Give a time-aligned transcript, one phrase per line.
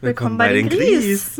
[0.00, 1.38] Willkommen bei den Gries.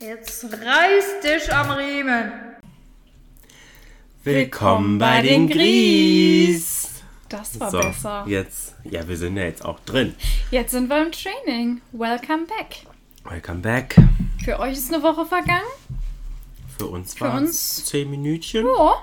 [0.00, 2.32] Jetzt reiß dich am Riemen.
[4.24, 7.02] Willkommen bei den Gries.
[7.28, 8.24] Das war So, besser.
[8.28, 10.14] jetzt, ja, wir sind ja jetzt auch drin.
[10.50, 11.80] Jetzt sind wir im Training.
[11.92, 12.82] Welcome back.
[13.24, 13.96] Welcome back.
[14.44, 15.62] Für euch ist eine Woche vergangen.
[16.78, 18.66] Für uns Für war uns- es zehn Minütchen.
[18.66, 18.94] Oh,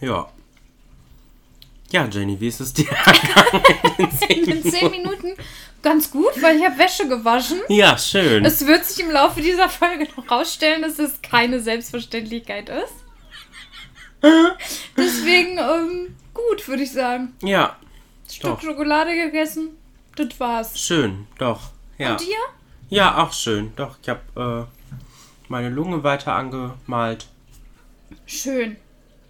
[0.00, 0.28] Ja.
[1.90, 2.88] Ja, Jenny, wie ist es dir?
[4.28, 5.34] in 10 Minuten
[5.82, 7.60] ganz gut, weil ich habe Wäsche gewaschen.
[7.68, 8.44] ja, schön.
[8.44, 12.92] Es wird sich im Laufe dieser Folge noch rausstellen, dass es keine Selbstverständlichkeit ist.
[14.96, 17.34] Deswegen, ähm, gut, würde ich sagen.
[17.42, 17.76] ja,
[18.28, 18.62] Stück Doch.
[18.62, 19.76] Schokolade gegessen.
[20.16, 20.76] Das war's.
[20.78, 21.70] schön, doch.
[21.98, 22.12] Ja.
[22.12, 22.36] Und dir?
[22.88, 23.72] Ja, auch schön.
[23.76, 27.26] Doch, ich habe äh, meine Lunge weiter angemalt.
[28.26, 28.76] Schön.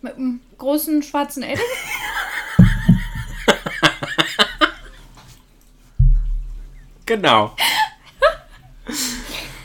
[0.02, 1.64] Mit einem großen schwarzen Edding.
[7.06, 7.54] Genau.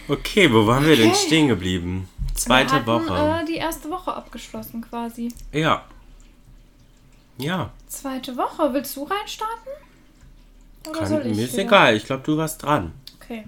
[0.07, 1.25] Okay, wo waren wir denn Okay.
[1.25, 2.07] stehen geblieben?
[2.35, 3.41] Zweite Wir hatten, Woche.
[3.41, 5.33] Äh, die erste Woche abgeschlossen quasi.
[5.51, 5.83] Ja.
[7.37, 8.73] Ja, Zweite Woche.
[8.73, 9.71] Willst du reinstarten?
[10.87, 11.63] Oder kann, mir ist wieder?
[11.63, 11.95] egal.
[11.95, 12.93] Ich glaube, du warst dran.
[13.19, 13.45] Okay.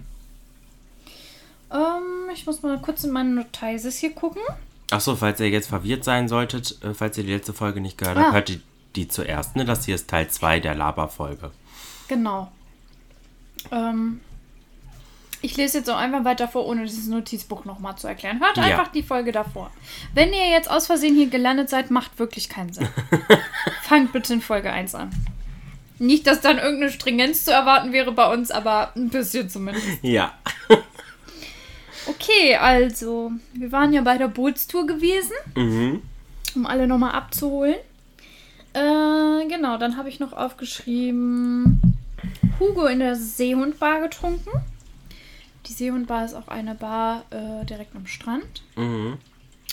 [1.73, 4.41] Ähm, ich muss mal kurz in meine Notizes hier gucken.
[4.91, 8.17] Achso, falls ihr jetzt verwirrt sein solltet, äh, falls ihr die letzte Folge nicht gehört
[8.17, 8.21] Ah.
[8.25, 8.61] habt, hört die,
[8.95, 9.55] die zuerst.
[9.55, 9.65] Ne?
[9.65, 11.51] Das hier ist Teil 2 der Laberfolge.
[12.07, 12.51] Genau.
[13.71, 14.19] Ähm,
[15.41, 18.39] ich lese jetzt auch einfach weiter vor, ohne dieses Notizbuch nochmal zu erklären.
[18.39, 18.63] Hört Ja.
[18.63, 19.71] einfach die Folge davor.
[20.13, 22.87] Wenn ihr jetzt aus Versehen hier gelandet seid, macht wirklich keinen Sinn.
[23.83, 25.09] Fangt bitte in Folge 1 an.
[25.99, 29.87] Nicht, dass dann irgendeine Stringenz zu erwarten wäre bei uns, aber ein bisschen zumindest.
[30.01, 30.33] Ja.
[32.07, 36.01] Okay, also, wir waren ja bei der Bootstour gewesen, Mhm.
[36.55, 37.75] um alle nochmal abzuholen.
[38.73, 41.79] Äh, genau, dann habe ich noch aufgeschrieben,
[42.59, 44.49] Hugo in der Seehundbar getrunken.
[45.67, 49.17] Die Seehundbar ist auch eine Bar äh, direkt am Strand Mhm.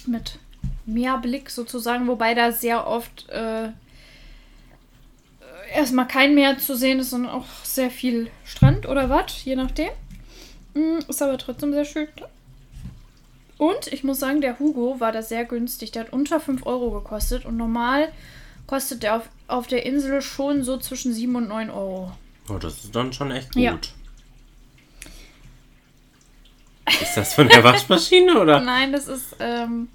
[0.06, 0.38] mit
[0.86, 3.70] Meerblick sozusagen, wobei da sehr oft äh,
[5.74, 9.90] erstmal kein Meer zu sehen ist, sondern auch sehr viel Strand oder was, je nachdem.
[10.74, 12.08] Mm, Ist aber trotzdem sehr schön.
[13.58, 15.92] Und ich muss sagen, der Hugo war da sehr günstig.
[15.92, 18.10] Der hat unter 5 Euro gekostet und normal
[18.66, 22.12] kostet der auf, auf der Insel schon so zwischen 7 und 9 Euro.
[22.48, 23.62] Oh, das ist dann schon echt gut.
[23.62, 23.78] Ja.
[27.02, 28.60] Ist das von der Waschmaschine oder?
[28.64, 29.88] Nein, das ist, ähm,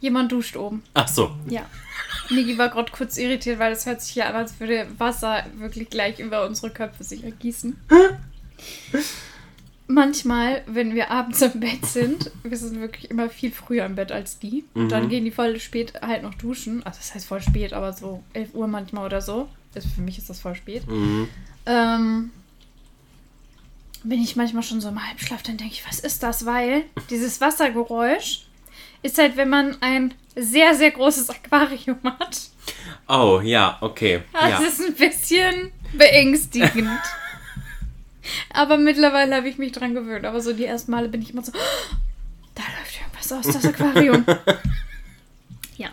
[0.00, 0.82] jemand duscht oben.
[0.94, 1.32] Ach so.
[1.48, 1.66] Ja.
[2.30, 5.90] Niki war gerade kurz irritiert, weil das hört sich ja an, als würde Wasser wirklich
[5.90, 7.76] gleich über unsere Köpfe sich ergießen.
[9.92, 14.12] Manchmal, wenn wir abends im Bett sind, wir sind wirklich immer viel früher im Bett
[14.12, 14.64] als die.
[14.74, 16.86] Und dann gehen die voll spät halt noch duschen.
[16.86, 19.48] Also das heißt voll spät, aber so 11 Uhr manchmal oder so.
[19.74, 20.86] Ist, für mich ist das voll spät.
[20.88, 21.26] Mhm.
[21.66, 22.30] Ähm,
[24.04, 26.46] bin ich manchmal schon so im Halbschlaf, dann denke ich, was ist das?
[26.46, 28.42] Weil dieses Wassergeräusch
[29.02, 32.42] ist halt, wenn man ein sehr, sehr großes Aquarium hat.
[33.08, 34.22] Oh, ja, okay.
[34.32, 34.58] Das Ja.
[34.60, 36.88] ist ein bisschen beängstigend.
[38.52, 40.24] Aber mittlerweile habe ich mich dran gewöhnt.
[40.24, 41.96] Aber so die ersten Male bin ich immer so, "Oh,
[42.54, 44.24] da läuft irgendwas aus das Aquarium.
[45.76, 45.90] ja.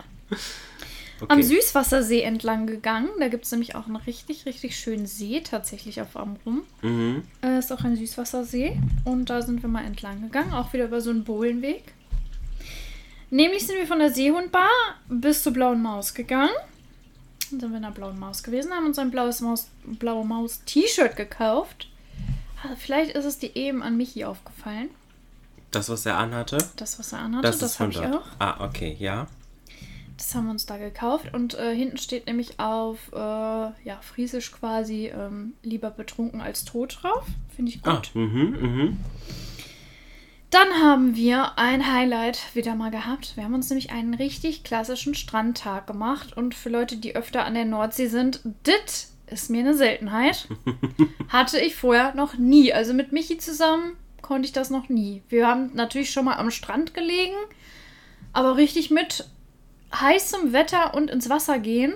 [1.26, 1.42] Am okay.
[1.42, 3.08] Süßwassersee entlang gegangen.
[3.18, 6.62] Da gibt es nämlich auch einen richtig, richtig schönen See, tatsächlich auf Amrum.
[6.82, 7.22] Mhm.
[7.42, 8.76] Äh, ist auch ein Süßwassersee.
[9.04, 11.92] Und da sind wir mal entlang gegangen, auch wieder über so einen Bohlenweg.
[13.30, 14.70] Nämlich sind wir von der Seehundbar
[15.08, 16.54] bis zur Blauen Maus gegangen.
[17.50, 20.62] Dann sind wir in der Blauen Maus gewesen, haben uns ein blaues Maus, blaue Maus
[20.64, 21.88] T-Shirt gekauft.
[22.62, 24.90] Ah, Vielleicht ist es dir eben an Michi aufgefallen.
[25.70, 28.24] Das, was er anhatte, Das, was er anhatte, das, das, habe ich auch.
[28.38, 29.26] Ah, okay, ja.
[30.16, 31.32] Das haben wir uns da gekauft.
[31.32, 36.98] Und äh, hinten steht nämlich auf, äh, ja, Friesisch quasi, ähm, lieber betrunken als tot
[37.02, 37.24] drauf.
[37.54, 37.92] Finde ich gut.
[37.92, 38.96] Ah, mhm, mhm.
[40.50, 43.36] Dann haben wir ein Highlight wieder mal gehabt.
[43.36, 46.36] Wir haben uns nämlich einen richtig klassischen Strandtag gemacht.
[46.36, 50.48] Und für Leute, die öfter an der Nordsee sind, dit ist mir eine Seltenheit.
[51.28, 52.72] Hatte ich vorher noch nie.
[52.72, 55.22] Also mit Michi zusammen konnte ich das noch nie.
[55.28, 57.36] Wir haben natürlich schon mal am Strand gelegen,
[58.32, 59.26] aber richtig mit
[59.94, 61.94] heißem Wetter und ins Wasser gehen,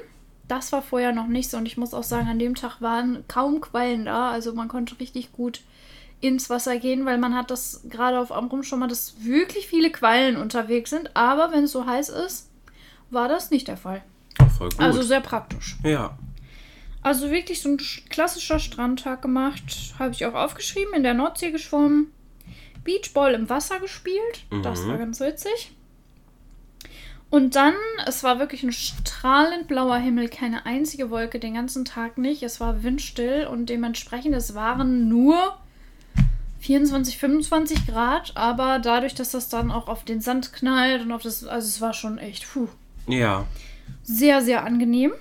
[0.48, 1.56] das war vorher noch nicht so.
[1.56, 4.30] Und ich muss auch sagen, an dem Tag waren kaum Quallen da.
[4.30, 5.60] Also man konnte richtig gut
[6.20, 9.90] ins Wasser gehen, weil man hat das gerade auf Amrum schon mal, dass wirklich viele
[9.90, 11.16] Quallen unterwegs sind.
[11.16, 12.50] Aber wenn es so heiß ist,
[13.10, 14.02] war das nicht der Fall.
[14.58, 14.78] Gut.
[14.78, 15.76] Also sehr praktisch.
[15.82, 16.16] ja.
[17.02, 19.62] Also wirklich so ein sch- klassischer Strandtag gemacht.
[19.98, 22.12] Habe ich auch aufgeschrieben, in der Nordsee geschwommen.
[22.84, 24.44] Beachball im Wasser gespielt.
[24.62, 25.72] Das war ganz witzig.
[27.30, 27.74] Und dann,
[28.06, 32.42] es war wirklich ein strahlend blauer Himmel, keine einzige Wolke den ganzen Tag nicht.
[32.42, 35.56] Es war windstill und dementsprechend, es waren nur
[36.60, 41.22] 24, 25 Grad, aber dadurch, dass das dann auch auf den Sand knallt und auf
[41.22, 42.68] das, also es war schon echt, puh,
[43.06, 43.46] Ja.
[44.02, 45.12] sehr, sehr angenehm.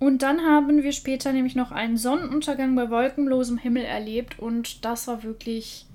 [0.00, 5.06] Und dann haben wir später nämlich noch einen Sonnenuntergang bei wolkenlosem Himmel erlebt und das
[5.06, 5.86] war wirklich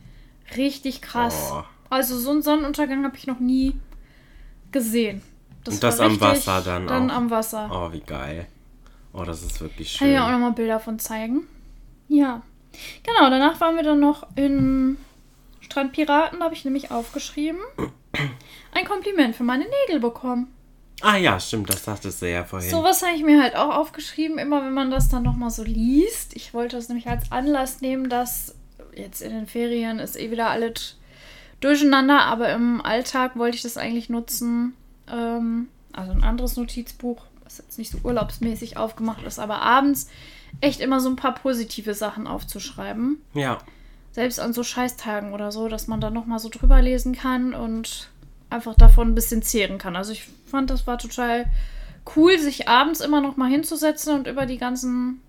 [0.56, 1.52] richtig krass.
[1.52, 1.64] Oh.
[1.90, 3.74] Also so einen Sonnenuntergang habe ich noch nie
[4.72, 5.22] gesehen.
[5.68, 7.16] Und das am Wasser dann Dann auch.
[7.16, 7.70] am Wasser.
[7.74, 8.46] Oh, wie geil.
[9.12, 10.24] Oh, das ist wirklich Kann ich schön.
[10.24, 11.48] auch nochmal Bilder von zeigen.
[12.08, 12.44] Ja.
[13.04, 14.98] Genau, danach waren wir dann noch in
[15.62, 17.60] Strandpiraten, da habe ich nämlich aufgeschrieben.
[18.72, 20.54] Ein Kompliment für meine Nägel bekommen.
[21.02, 22.70] Ah ja, stimmt, das sagtest du ja vorhin.
[22.70, 26.36] Sowas habe ich mir halt auch aufgeschrieben, immer wenn man das dann nochmal so liest.
[26.36, 28.56] Ich wollte das nämlich als Anlass nehmen, dass
[28.96, 30.98] jetzt in den Ferien ist eh wieder alles
[31.60, 34.74] durcheinander, aber im Alltag wollte ich das eigentlich nutzen.
[35.12, 40.10] Ähm, also ein anderes Notizbuch, was jetzt nicht so urlaubsmäßig aufgemacht ist, aber abends
[40.62, 43.22] echt immer so ein paar positive Sachen aufzuschreiben.
[43.34, 43.58] ja.
[44.12, 48.10] Selbst an so Scheißtagen oder so, dass man da nochmal so drüber lesen kann und
[48.50, 49.96] einfach davon ein bisschen zehren kann.
[49.96, 51.46] Also ich fand, das war total
[52.16, 55.22] cool, sich abends immer nochmal hinzusetzen und über die ganzen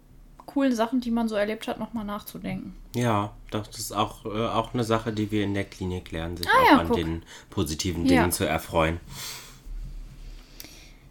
[0.44, 2.74] coolen Sachen, die man so erlebt hat, nochmal nachzudenken.
[2.94, 6.46] Ja, das ist auch, äh, auch eine Sache, die wir in der Klinik lernen, sich
[6.48, 6.96] Ah auch ja, an guck.
[6.96, 8.20] den positiven Ja.
[8.20, 9.00] Dingen zu erfreuen.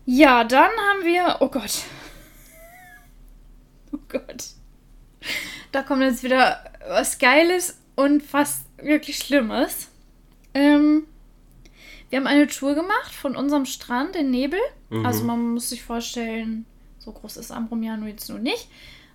[0.05, 1.37] Ja, dann haben wir.
[1.39, 1.81] Oh Gott.
[3.91, 4.47] Oh Gott.
[5.71, 6.57] Da kommt jetzt wieder
[6.89, 9.87] was Geiles und fast wirklich Schlimmes.
[10.53, 11.03] Ähm,
[12.15, 14.59] wir haben eine Tour gemacht von unserem Strand in Nebel.
[15.03, 16.65] Also man muss sich vorstellen,
[16.97, 18.69] so groß ist Ambrumiano jetzt nur nicht.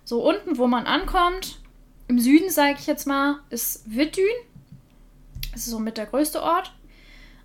[0.05, 1.61] So unten, wo man ankommt,
[2.09, 4.27] im Süden, sage ich jetzt mal, ist Wittdün.
[5.53, 6.75] Das ist so mit der größte Ort.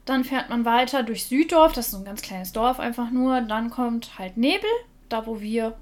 [0.04, 3.40] Dann fährt man weiter durch Süddorf, das ist so ein ganz kleines Dorf einfach nur.
[3.40, 4.70] Dann kommt halt Nebel,
[5.08, 5.78] da wo wir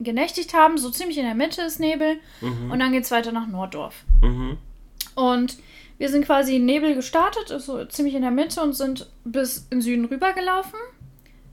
[0.00, 0.78] genächtigt haben.
[0.78, 2.18] So ziemlich in der Mitte ist Nebel.
[2.40, 4.02] Und dann geht es weiter nach Norddorf.
[4.20, 4.58] Mhm.
[5.14, 5.58] Und
[6.02, 9.80] wir sind quasi in Nebel gestartet, so ziemlich in der Mitte und sind bis in
[9.80, 10.80] Süden rübergelaufen.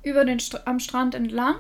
[0.01, 1.57] Über den St am Strand entlang.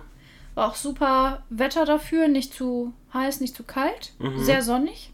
[0.55, 4.13] War auch super Wetter dafür, nicht zu heiß, nicht zu kalt.
[4.37, 5.11] Sehr sonnig.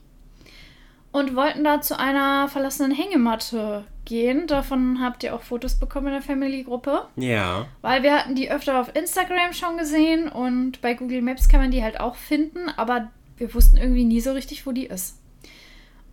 [1.12, 4.48] Und wollten da zu einer verlassenen Hängematte gehen.
[4.48, 7.10] Davon habt ihr auch Fotos bekommen in der Family-Gruppe.
[7.18, 7.66] Ja.
[7.82, 11.72] Weil wir hatten die öfter auf Instagram schon gesehen und bei Google Maps kann man
[11.72, 15.20] die halt auch finden, aber wir wussten irgendwie nie so richtig, wo die ist.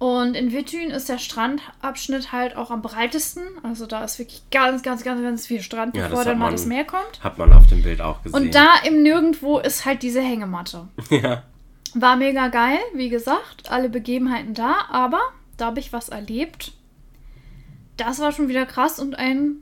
[0.03, 3.45] Und in Wittün ist der Strandabschnitt halt auch am breitesten.
[3.63, 6.55] Also da ist wirklich ganz, ganz, ganz, ganz viel Strand, Ja, bevor dann mal man-
[6.55, 7.23] das Meer kommt.
[7.23, 8.43] Hat man auf dem Bild auch gesehen.
[8.49, 10.89] Und da im Nirgendwo ist halt diese Hängematte.
[11.11, 11.45] Ja.
[11.95, 15.21] War mega geil, wie gesagt, alle Begebenheiten da, aber
[15.57, 16.73] da habe ich was erlebt.
[17.97, 19.57] Das war schon wieder krass und ein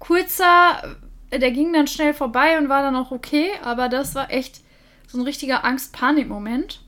[0.00, 0.96] kurzer,
[1.30, 4.60] der ging dann schnell vorbei und war dann auch okay, aber das war echt
[5.06, 6.80] so ein richtiger Angst-Panik-Moment.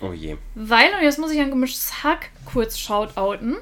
[0.00, 0.36] Oh je.
[0.54, 3.56] Weil, und jetzt muss ich ein gemischtes Hack kurz shoutouten,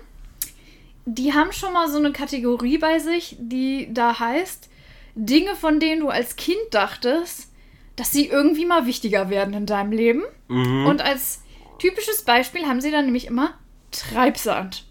[1.06, 4.70] die haben schon mal so eine Kategorie bei sich, die da heißt,
[5.14, 7.52] Dinge, von denen du als Kind dachtest,
[7.96, 10.22] dass sie irgendwie mal wichtiger werden in deinem Leben.
[10.48, 10.86] Mhm.
[10.86, 11.42] Und als
[11.78, 13.54] typisches Beispiel haben sie dann nämlich immer
[13.90, 14.86] Treibsand.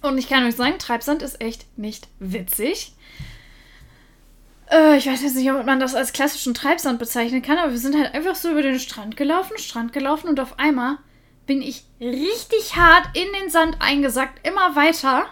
[0.00, 2.93] Und ich kann euch sagen, Treibsand ist echt nicht witzig.
[4.70, 7.78] Äh, ich weiß jetzt nicht, ob man das als klassischen Treibsand bezeichnen kann, aber wir
[7.78, 10.98] sind halt einfach so über den Strand gelaufen, Strand gelaufen und auf einmal
[11.46, 15.26] bin ich richtig hart in den Sand eingesackt, immer weiter.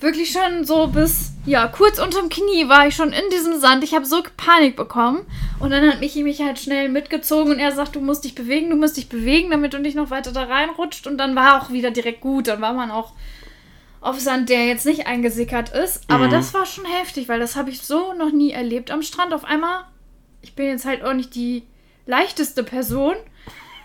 [0.00, 3.82] Wirklich schon so bis, ja, kurz unterm Knie war ich schon in diesem Sand.
[3.82, 5.26] Ich habe so Panik bekommen.
[5.58, 8.70] Und dann hat Michi mich halt schnell mitgezogen und er sagt, du musst dich bewegen,
[8.70, 11.08] du musst dich bewegen, damit du nicht noch weiter da reinrutscht.
[11.08, 12.46] Und dann war auch wieder direkt gut.
[12.46, 13.14] Dann war man auch
[14.00, 16.02] auf Sand, der jetzt nicht eingesickert ist.
[16.08, 16.30] Aber Mhm.
[16.32, 19.32] das war schon heftig, weil das habe ich so noch nie erlebt am Strand.
[19.34, 19.84] Auf einmal,
[20.42, 21.64] ich bin jetzt halt auch nicht die
[22.06, 23.14] leichteste Person,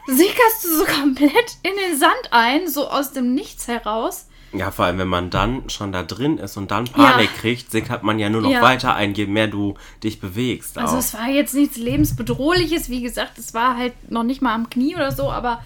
[0.08, 4.28] sickerst du so komplett in den Sand ein, so aus dem Nichts heraus.
[4.56, 7.40] Ja, vor allem, wenn man dann schon da drin ist und dann Panik Ja.
[7.42, 8.62] kriegt, sickert man ja nur noch Ja.
[8.62, 10.78] weiter ein, je mehr du dich bewegst.
[10.78, 11.00] Also auch.
[11.00, 14.96] es war jetzt nichts lebensbedrohliches, wie gesagt, es war halt noch nicht mal am Knie
[14.96, 15.64] oder so, aber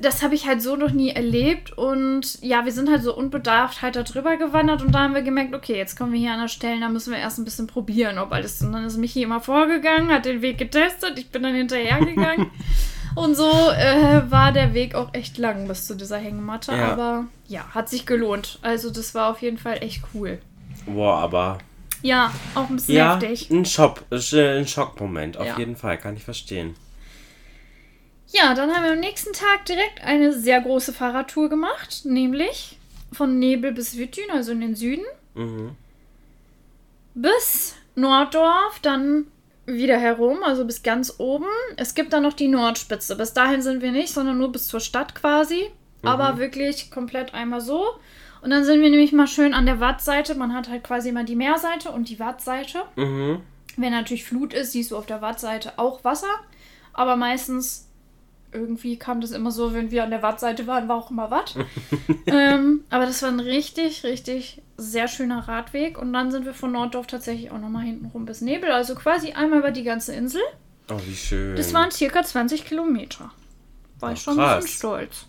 [0.00, 3.82] das habe ich halt so noch nie erlebt und ja, wir sind halt so unbedarft
[3.82, 6.40] halt da drüber gewandert und da haben wir gemerkt, okay, jetzt kommen wir hier an
[6.40, 9.22] der Stelle, da müssen wir erst ein bisschen probieren, ob alles und dann ist Michi
[9.22, 12.50] immer vorgegangen, hat den Weg getestet, ich bin dann hinterhergegangen
[13.14, 16.92] und so äh, war der Weg auch echt lang bis zu dieser Hängematte, Ja.
[16.92, 18.58] aber ja, hat sich gelohnt.
[18.62, 20.38] Also das war auf jeden Fall echt cool.
[20.86, 21.58] Boah, aber
[22.02, 23.50] Ja, auch ein bisschen ja, heftig.
[23.50, 25.58] ein Schock, äh, ein Schockmoment, auf Ja.
[25.58, 26.74] jeden Fall, kann ich verstehen.
[28.36, 32.78] Ja, dann haben wir am nächsten Tag direkt eine sehr große Fahrradtour gemacht, nämlich
[33.12, 35.76] von Nebel bis Wittün, also in den Süden, Mhm.
[37.14, 39.26] bis Norddorf, dann
[39.66, 41.46] wieder herum, also bis ganz oben.
[41.76, 43.14] Es gibt dann noch die Nordspitze.
[43.16, 45.70] Bis dahin sind wir nicht, sondern nur bis zur Stadt quasi.
[46.02, 47.86] Aber wirklich komplett einmal so.
[48.42, 50.34] Und dann sind wir nämlich mal schön an der Wattseite.
[50.34, 52.82] Man hat halt quasi immer die Meerseite und die Wattseite.
[52.96, 53.40] Mhm.
[53.78, 56.28] Wenn natürlich Flut ist, siehst du auf der Wattseite auch Wasser.
[56.92, 57.83] Aber meistens,
[58.54, 61.56] irgendwie kam das immer so, wenn wir an der Wattseite waren, war auch immer Watt.
[62.26, 65.98] ähm, aber das war ein richtig, richtig sehr schöner Radweg.
[65.98, 68.70] Und dann sind wir von Norddorf tatsächlich auch nochmal hinten rum bis Nebel.
[68.70, 70.40] Also quasi einmal über die ganze Insel.
[70.90, 71.56] Oh, wie schön.
[71.56, 73.30] Das waren circa 20 Kilometer.
[74.00, 74.78] War ich Ach, schon ein bisschen krass.
[74.78, 75.26] stolz.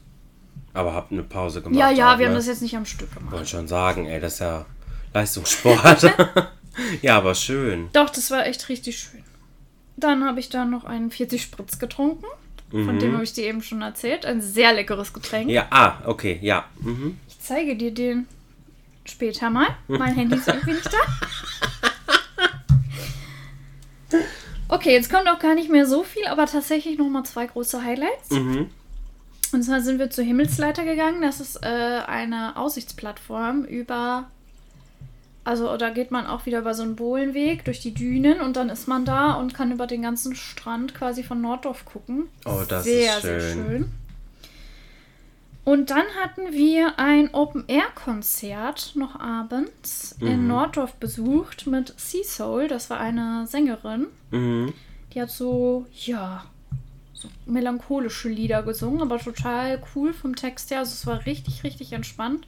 [0.74, 1.80] Aber habt eine Pause gemacht.
[1.80, 2.40] Ja, ja, auch, wir haben ne?
[2.40, 3.32] das jetzt nicht am Stück gemacht.
[3.32, 4.66] Wollte schon sagen, ey, das ist ja
[5.14, 6.14] Leistungssport.
[7.02, 7.90] ja, aber schön.
[7.94, 9.24] Doch, das war echt richtig schön.
[9.96, 12.26] Dann habe ich da noch einen 40 Spritz getrunken.
[12.84, 14.26] Von dem habe ich dir eben schon erzählt.
[14.26, 15.46] Ein sehr leckeres Getränk.
[15.46, 15.54] Mhm.
[15.54, 16.66] Ja, ah, okay, ja.
[16.82, 17.18] Mhm.
[17.28, 18.28] Ich zeige dir den
[19.06, 19.68] später mal.
[19.88, 20.98] Mein Handy ist irgendwie nicht da.
[24.68, 27.84] Okay, jetzt kommt auch gar nicht mehr so viel, aber tatsächlich noch mal zwei große
[27.84, 28.32] Highlights.
[28.32, 28.70] Mhm.
[29.54, 31.22] Und zwar sind wir zur Himmelsleiter gegangen.
[31.22, 34.30] Das ist äh, eine Aussichtsplattform über.
[35.46, 38.68] Also da geht man auch wieder über so einen Bohlenweg durch die Dünen und dann
[38.70, 42.24] ist man da und kann über den ganzen Strand quasi von Norddorf gucken.
[42.46, 43.54] Oh, das sehr, ist sehr schön.
[43.68, 43.92] schön.
[45.64, 50.48] Und dann hatten wir ein Open-Air-Konzert noch abends in Mhm.
[50.48, 52.68] Norddorf besucht mit Sea Soul.
[52.68, 54.08] Das war eine Sängerin.
[54.32, 54.74] Mhm.
[55.14, 56.44] Die hat so, ja,
[57.14, 60.80] so melancholische Lieder gesungen, aber total cool vom Text her.
[60.80, 62.46] Also es war richtig, richtig entspannt.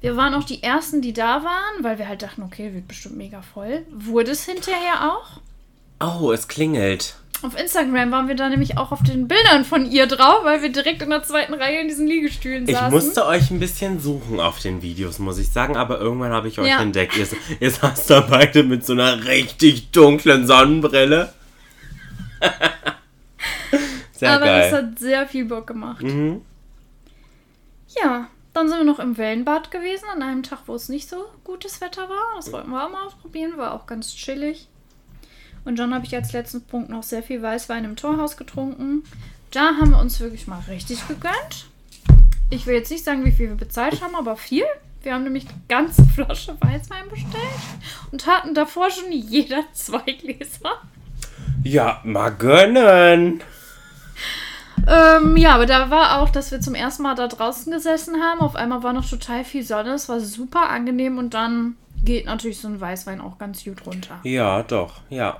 [0.00, 3.16] Wir waren auch die Ersten, die da waren, weil wir halt dachten, okay, wird bestimmt
[3.16, 3.84] mega voll.
[3.90, 5.40] Wurde es hinterher auch.
[6.22, 7.16] Oh, es klingelt.
[7.42, 10.70] Auf Instagram waren wir da nämlich auch auf den Bildern von ihr drauf, weil wir
[10.72, 12.90] direkt in der zweiten Reihe in diesen Liegestühlen Ich saßen.
[12.90, 16.58] musste euch ein bisschen suchen auf den Videos, muss ich sagen, aber irgendwann habe ich
[16.58, 16.80] euch Ja.
[16.82, 17.16] entdeckt.
[17.16, 17.26] Ihr,
[17.60, 21.32] ihr saßt da beide mit so einer richtig dunklen Sonnenbrille.
[24.12, 24.70] Sehr aber geil.
[24.70, 26.02] das hat sehr viel Bock gemacht.
[26.02, 26.42] mhm.
[28.02, 31.26] Ja, dann sind wir noch im Wellenbad gewesen, an einem Tag, wo es nicht so
[31.44, 32.36] gutes Wetter war.
[32.36, 34.68] Das wollten wir auch mal ausprobieren, war auch ganz chillig.
[35.64, 39.04] Und dann habe ich als letzten Punkt noch sehr viel Weißwein im Torhaus getrunken.
[39.50, 41.66] Da haben wir uns wirklich mal richtig gegönnt.
[42.50, 44.64] Ich will jetzt nicht sagen, wie viel wir bezahlt haben, aber viel.
[45.02, 47.34] Wir haben nämlich eine ganze Flasche Weißwein bestellt
[48.10, 50.80] und hatten davor schon jeder zwei Gläser.
[51.62, 53.42] Ja, mal gönnen.
[54.88, 58.40] Ähm, ja, aber da war auch, dass wir zum ersten Mal da draußen gesessen haben.
[58.40, 59.90] Auf einmal war noch total viel Sonne.
[59.94, 64.20] Es war super angenehm und dann geht natürlich so ein Weißwein auch ganz gut runter.
[64.22, 65.38] Ja, doch, ja.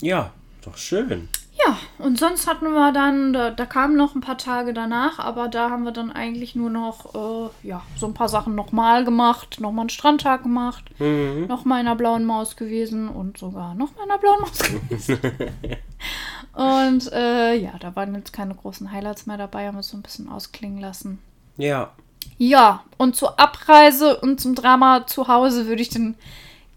[0.00, 0.30] Ja,
[0.64, 1.28] doch schön.
[1.66, 5.48] Ja, und sonst hatten wir dann, da, da kamen noch ein paar Tage danach, aber
[5.48, 9.58] da haben wir dann eigentlich nur noch, äh, ja, so ein paar Sachen nochmal gemacht,
[9.60, 11.46] nochmal einen Strandtag gemacht, Mhm.
[11.48, 15.18] nochmal in einer blauen Maus gewesen und sogar nochmal in einer blauen Maus gewesen.
[16.54, 19.96] und äh, ja, da waren jetzt keine großen Highlights mehr dabei, haben wir es so
[19.96, 21.18] ein bisschen ausklingen lassen.
[21.56, 21.90] Ja.
[22.38, 26.14] Ja, und zur Abreise und zum Drama zu Hause würde ich dann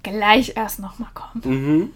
[0.03, 1.41] gleich erst nochmal kommen.
[1.43, 1.93] Mhm.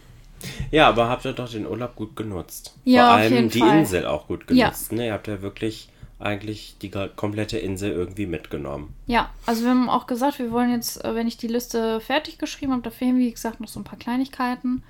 [0.71, 2.75] Ja, aber habt ihr doch den Urlaub gut genutzt.
[2.85, 3.79] Ja, Vor allem die Fall.
[3.79, 4.67] Insel auch gut Ja.
[4.67, 4.91] genutzt.
[4.91, 5.07] Ne?
[5.07, 8.93] Ihr habt ja wirklich eigentlich die komplette Insel irgendwie mitgenommen.
[9.07, 12.37] Ja, also wir haben auch gesagt, wir wollen jetzt, äh, wenn ich die Liste fertig
[12.37, 14.83] geschrieben habe, da fehlen, wie gesagt, noch so ein paar Kleinigkeiten.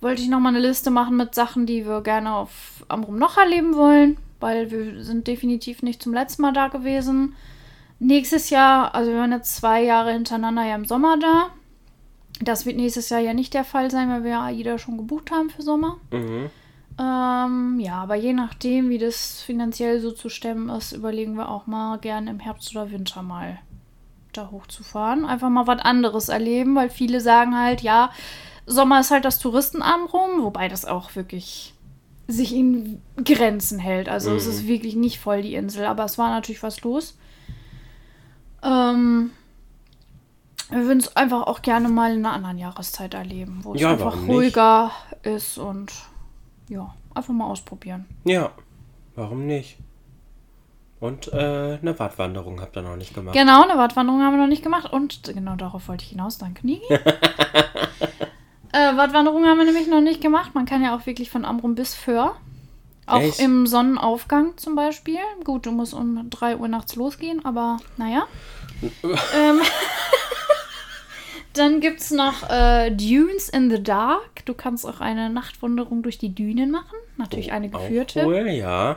[0.00, 3.74] Wollte ich nochmal eine Liste machen mit Sachen, die wir gerne auf Amrum noch erleben
[3.74, 7.34] wollen, weil wir sind definitiv nicht zum letzten Mal da gewesen.
[7.98, 11.46] Nächstes Jahr, also wir waren jetzt zwei Jahre hintereinander ja im Sommer da.
[12.40, 15.30] Das wird nächstes Jahr ja nicht der Fall sein, weil wir ja jeder schon gebucht
[15.30, 15.98] haben für Sommer.
[16.10, 16.50] Mhm.
[16.98, 21.66] Ähm, ja, aber je nachdem, wie das finanziell so zu stemmen ist, überlegen wir auch
[21.66, 23.58] mal gern im Herbst oder Winter mal
[24.32, 25.24] da hochzufahren.
[25.24, 28.10] Einfach mal was anderes erleben, weil viele sagen halt, ja,
[28.66, 31.74] Sommer ist halt das Touristenamrum, wobei das auch wirklich
[32.26, 34.08] sich in Grenzen hält.
[34.08, 34.50] Also es Mhm.
[34.50, 37.16] ist wirklich nicht voll die Insel, aber es war natürlich was los.
[38.62, 39.30] Ähm,
[40.74, 43.92] wir würden es einfach auch gerne mal in einer anderen Jahreszeit erleben, wo es Ja,
[43.92, 44.36] einfach warum nicht?
[44.36, 44.90] ruhiger
[45.22, 45.92] ist und
[46.68, 48.06] ja, einfach mal ausprobieren.
[48.24, 48.50] Ja,
[49.14, 49.78] warum nicht?
[51.00, 53.34] Und äh, eine Wattwanderung habt ihr noch nicht gemacht.
[53.34, 56.38] Genau, eine Wattwanderung haben wir noch nicht gemacht und genau darauf wollte ich hinaus.
[56.38, 56.82] Danke, Niki.
[56.94, 56.98] äh,
[58.96, 60.54] Wattwanderung haben wir nämlich noch nicht gemacht.
[60.54, 62.34] Man kann ja auch wirklich von Amrum bis Föhr.
[63.06, 63.38] Auch Echt?
[63.38, 65.18] im Sonnenaufgang zum Beispiel.
[65.44, 68.26] Gut, du musst um 3 Uhr nachts losgehen, aber naja.
[69.02, 69.60] ähm,
[71.54, 74.44] dann gibt es noch äh, Dunes in the Dark.
[74.44, 76.96] Du kannst auch eine Nachtwanderung durch die Dünen machen.
[77.16, 78.22] Natürlich eine geführte.
[78.22, 78.96] Auch cool, ja.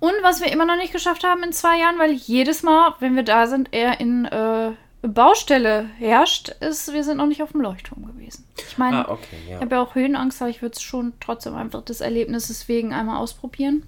[0.00, 3.16] Und was wir immer noch nicht geschafft haben in zwei Jahren, weil jedes Mal, wenn
[3.16, 4.70] wir da sind, eher in äh,
[5.02, 8.44] Baustelle herrscht, ist, wir sind noch nicht auf dem Leuchtturm gewesen.
[8.68, 9.56] Ich meine, Ah, okay, ja.
[9.56, 12.92] ich habe ja auch Höhenangst, aber ich würde es schon trotzdem einfach des Erlebnisses wegen
[12.92, 13.84] einmal ausprobieren.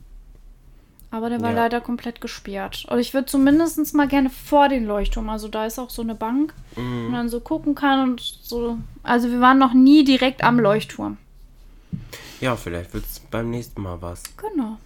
[1.13, 1.57] Aber der war Ja.
[1.57, 2.87] leider komplett gesperrt.
[2.89, 5.29] Und ich würde zumindest mal gerne vor den Leuchtturm.
[5.29, 8.79] Also da ist auch so eine Bank, wo man so gucken kann und so.
[9.03, 11.17] Also wir waren noch nie direkt am Leuchtturm.
[12.41, 14.23] Ja, vielleicht wird es beim nächsten Mal was.
[14.37, 14.79] Genau.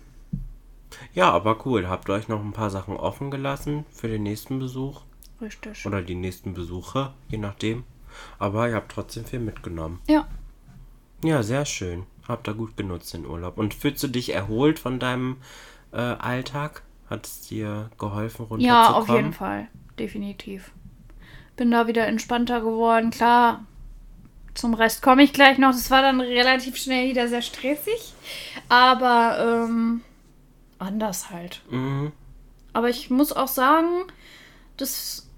[1.14, 1.88] Ja, aber cool.
[1.88, 5.02] Habt ihr euch noch ein paar Sachen offen gelassen für den nächsten Besuch?
[5.40, 5.84] Richtig.
[5.86, 7.84] Oder die nächsten Besuche, je nachdem.
[8.38, 10.00] Aber ihr habt trotzdem viel mitgenommen.
[10.08, 10.26] Ja.
[11.22, 12.04] Ja, sehr schön.
[12.26, 13.58] Habt ihr gut genutzt den Urlaub.
[13.58, 15.36] Und fühlst du dich erholt von deinem
[15.94, 16.82] äh, Alltag?
[17.08, 18.64] Hat es dir geholfen, runterzukommen?
[18.66, 19.68] Ja, auf jeden Fall.
[19.98, 20.72] Definitiv.
[21.56, 23.10] Bin da wieder entspannter geworden.
[23.10, 23.64] Klar,
[24.54, 25.72] zum Rest komme ich gleich noch.
[25.72, 28.14] Das war dann relativ schnell wieder sehr stressig.
[28.68, 30.00] Aber ähm,
[30.78, 31.62] anders halt.
[31.70, 32.12] Mhm.
[32.72, 34.04] Aber ich muss auch sagen,
[34.76, 35.28] das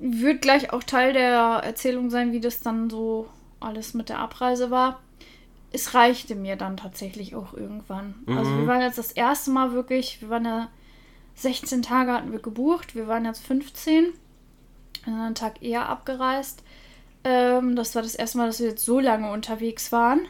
[0.00, 3.28] wird gleich auch Teil der Erzählung sein, wie das dann so
[3.60, 5.00] alles mit der Abreise war.
[5.70, 8.14] Es reichte mir dann tatsächlich auch irgendwann.
[8.26, 10.68] Also wir waren jetzt das erste Mal wirklich, wir waren ja
[11.34, 14.12] 16 Tage hatten wir gebucht, wir waren jetzt 15, wir
[15.04, 16.62] sind einen Tag eher abgereist.
[17.24, 20.20] Ähm, das war das erste Mal, dass wir jetzt so lange unterwegs waren.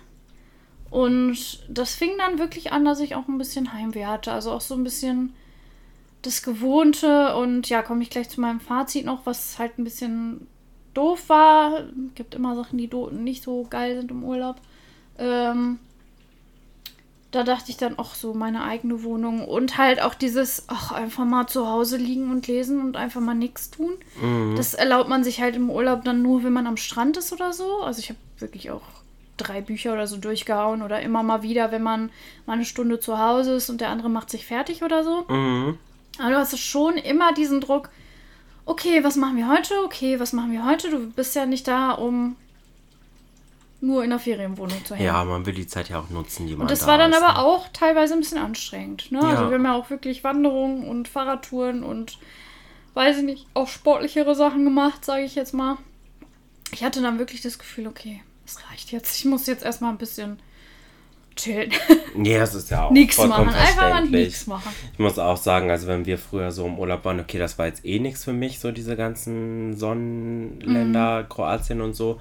[0.90, 4.32] Und das fing dann wirklich an, dass ich auch ein bisschen Heimweh hatte.
[4.32, 5.34] Also auch so ein bisschen
[6.22, 7.36] das Gewohnte.
[7.36, 10.46] Und ja, komme ich gleich zu meinem Fazit noch, was halt ein bisschen
[10.94, 11.84] doof war.
[12.14, 14.56] Gibt immer Sachen, die nicht so geil sind im Urlaub.
[15.18, 15.78] Ähm,
[17.30, 21.26] da dachte ich dann auch so meine eigene Wohnung und halt auch dieses, ach, einfach
[21.26, 23.92] mal zu Hause liegen und lesen und einfach mal nichts tun.
[24.56, 27.52] Das erlaubt man sich halt im Urlaub dann nur, wenn man am Strand ist oder
[27.52, 27.82] so.
[27.82, 28.80] Also ich habe wirklich auch
[29.36, 32.10] drei Bücher oder so durchgehauen oder immer mal wieder, wenn man
[32.46, 35.26] mal eine Stunde zu Hause ist und der andere macht sich fertig oder so.
[35.28, 35.78] Mhm.
[36.18, 37.90] Aber du hast schon immer diesen Druck,
[38.64, 39.74] okay, was machen wir heute?
[39.84, 40.90] Okay, was machen wir heute?
[40.90, 42.36] Du bist ja nicht da, um
[43.80, 45.06] nur in der Ferienwohnung zu hängen.
[45.06, 47.12] Ja, man will die Zeit ja auch nutzen, die man Und das da war dann
[47.12, 47.38] ist, aber ne?
[47.38, 49.12] auch teilweise ein bisschen anstrengend.
[49.12, 49.20] Ne?
[49.20, 49.50] Also Ja.
[49.50, 52.18] wir haben ja auch wirklich Wanderungen und Fahrradtouren und
[52.94, 55.76] weiß ich nicht, auch sportlichere Sachen gemacht, sage ich jetzt mal.
[56.72, 59.16] Ich hatte dann wirklich das Gefühl, okay, es reicht jetzt.
[59.16, 60.38] Ich muss jetzt erstmal ein bisschen
[61.36, 61.70] chillen.
[62.24, 63.58] Ja, es ist ja auch nichts vollkommen machen.
[63.60, 64.72] Einfach mal nichts machen.
[64.92, 67.66] Ich muss auch sagen, also wenn wir früher so im Urlaub waren, okay, das war
[67.66, 71.28] jetzt eh nichts für mich, so diese ganzen Sonnenländer, Mhm.
[71.28, 72.18] Kroatien und so.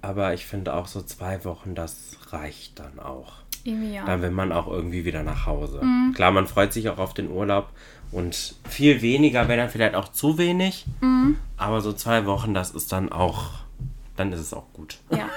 [0.00, 3.34] Aber ich finde auch so zwei Wochen, das reicht dann auch.
[3.64, 4.04] Ja.
[4.06, 5.80] Dann will man auch irgendwie wieder nach Hause.
[5.82, 6.14] Mhm.
[6.14, 7.70] Klar, man freut sich auch auf den Urlaub
[8.12, 10.86] und viel weniger wäre dann vielleicht auch zu wenig.
[11.00, 11.36] Mhm.
[11.56, 13.50] Aber so zwei Wochen, das ist dann auch,
[14.16, 14.98] dann ist es auch gut.
[15.10, 15.28] Ja,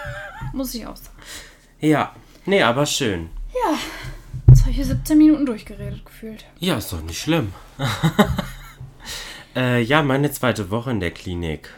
[0.53, 1.17] muss ich auch sagen.
[1.79, 3.29] Ja, nee, aber schön.
[4.61, 6.45] Jetzt habe ich hier 17 Minuten durchgeredet gefühlt.
[6.59, 7.53] Ja, ist doch nicht schlimm.
[9.55, 11.73] äh, ja, meine zweite Woche in der Klinik.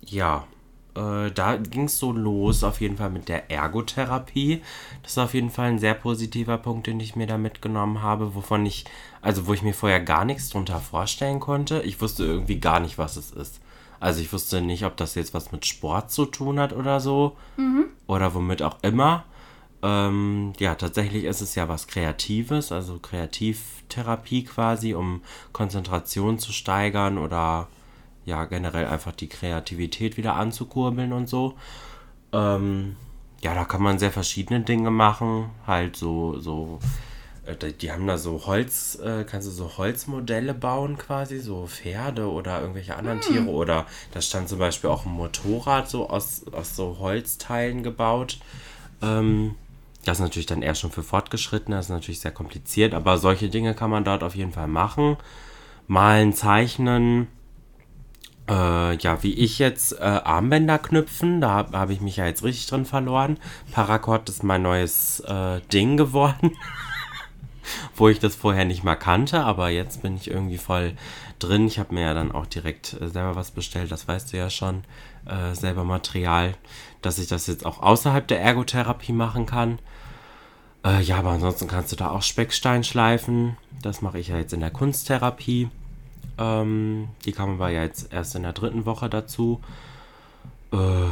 [0.00, 0.46] Ja,
[0.94, 4.62] äh, da ging es so los, auf jeden Fall mit der Ergotherapie.
[5.02, 8.34] Das ist auf jeden Fall ein sehr positiver Punkt, den ich mir da mitgenommen habe,
[8.34, 8.84] wovon ich,
[9.20, 11.82] also wo ich mir vorher gar nichts drunter vorstellen konnte.
[11.82, 13.60] Ich wusste irgendwie gar nicht, was es ist.
[14.00, 17.36] Also ich wusste nicht, ob das jetzt was mit Sport zu tun hat oder so.
[18.06, 19.24] Oder womit auch immer.
[19.82, 25.22] Ähm, ja, tatsächlich ist es ja was Kreatives, also Kreativtherapie quasi, um
[25.52, 27.68] Konzentration zu steigern oder
[28.28, 31.54] ja, generell einfach die Kreativität wieder anzukurbeln und so.
[32.32, 32.94] Ähm,
[33.40, 35.48] ja, da kann man sehr verschiedene Dinge machen.
[35.66, 36.78] Halt so, so,
[37.46, 42.30] äh, die- haben da so Holz, äh, kannst du so Holzmodelle bauen quasi, so Pferde
[42.30, 43.46] oder irgendwelche anderen Tiere.
[43.46, 48.38] Oder da stand zum Beispiel auch ein Motorrad so aus, aus so Holzteilen gebaut.
[49.00, 49.54] Ähm,
[50.04, 53.48] das ist natürlich dann eher schon für Fortgeschrittene, das ist natürlich sehr kompliziert, aber solche
[53.48, 55.16] Dinge kann man dort auf jeden Fall machen.
[55.86, 57.28] Malen, zeichnen,
[58.48, 62.42] äh, ja, wie ich jetzt äh, Armbänder knüpfen, da habe hab ich mich ja jetzt
[62.42, 63.38] richtig drin verloren.
[63.72, 66.52] Paracord ist mein neues äh, Ding geworden,
[67.94, 70.94] wo ich das vorher nicht mal kannte, aber jetzt bin ich irgendwie voll
[71.38, 71.66] drin.
[71.66, 74.50] Ich habe mir ja dann auch direkt äh, selber was bestellt, das weißt du ja
[74.50, 74.84] schon,
[75.26, 76.54] äh, selber Material,
[77.02, 79.78] dass ich das jetzt auch außerhalb der Ergotherapie machen kann.
[80.84, 83.56] Äh, ja, aber ansonsten kannst du da auch Speckstein schleifen.
[83.82, 85.68] Das mache ich ja jetzt in der Kunsttherapie.
[86.38, 89.60] Ähm, die kam aber ja jetzt erst in der dritten Woche dazu.
[90.72, 91.10] Äh,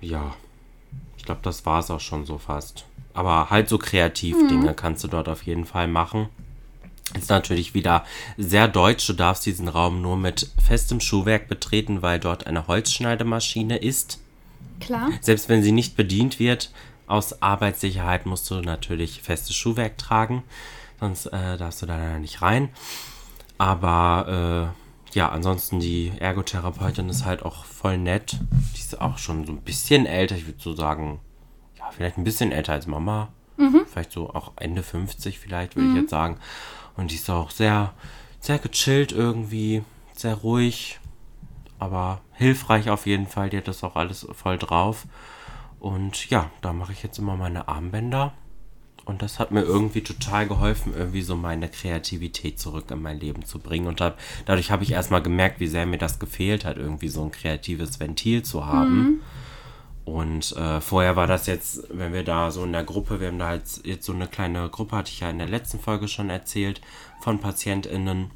[0.00, 0.34] ja,
[1.16, 2.84] ich glaube, das war es auch schon so fast.
[3.14, 6.28] Aber halt so Kreativdinge kannst du dort auf jeden Fall machen.
[7.16, 8.04] Ist natürlich wieder
[8.36, 9.06] sehr deutsch.
[9.06, 14.20] Du darfst diesen Raum nur mit festem Schuhwerk betreten, weil dort eine Holzschneidemaschine ist.
[14.80, 15.10] Klar.
[15.20, 16.72] Selbst wenn sie nicht bedient wird,
[17.06, 20.42] aus Arbeitssicherheit musst du natürlich festes Schuhwerk tragen.
[20.98, 22.70] Sonst äh, darfst du da leider nicht rein.
[23.58, 24.72] Aber
[25.12, 28.38] äh, ja, ansonsten die Ergotherapeutin ist halt auch voll nett.
[28.74, 30.36] Die ist auch schon so ein bisschen älter.
[30.36, 31.20] Ich würde so sagen,
[31.78, 33.28] ja, vielleicht ein bisschen älter als Mama.
[33.86, 36.38] Vielleicht so auch Ende 50 vielleicht, würde ich jetzt sagen.
[36.96, 37.92] Und die ist auch sehr,
[38.40, 40.98] sehr gechillt irgendwie, sehr ruhig,
[41.78, 43.50] aber hilfreich auf jeden Fall.
[43.50, 45.06] Die hat das auch alles voll drauf.
[45.78, 48.32] Und ja, da mache ich jetzt immer meine Armbänder.
[49.04, 53.44] Und das hat mir irgendwie total geholfen, irgendwie so meine Kreativität zurück in mein Leben
[53.44, 53.86] zu bringen.
[53.86, 54.14] Und da,
[54.46, 58.00] dadurch habe ich erstmal gemerkt, wie sehr mir das gefehlt hat, irgendwie so ein kreatives
[58.00, 59.20] Ventil zu haben.
[60.04, 63.38] Und äh, vorher war das jetzt, wenn wir da so in der Gruppe, wir haben
[63.38, 66.28] da halt jetzt so eine kleine Gruppe, hatte ich ja in der letzten Folge schon
[66.28, 66.80] erzählt,
[67.20, 68.30] von PatientInnen.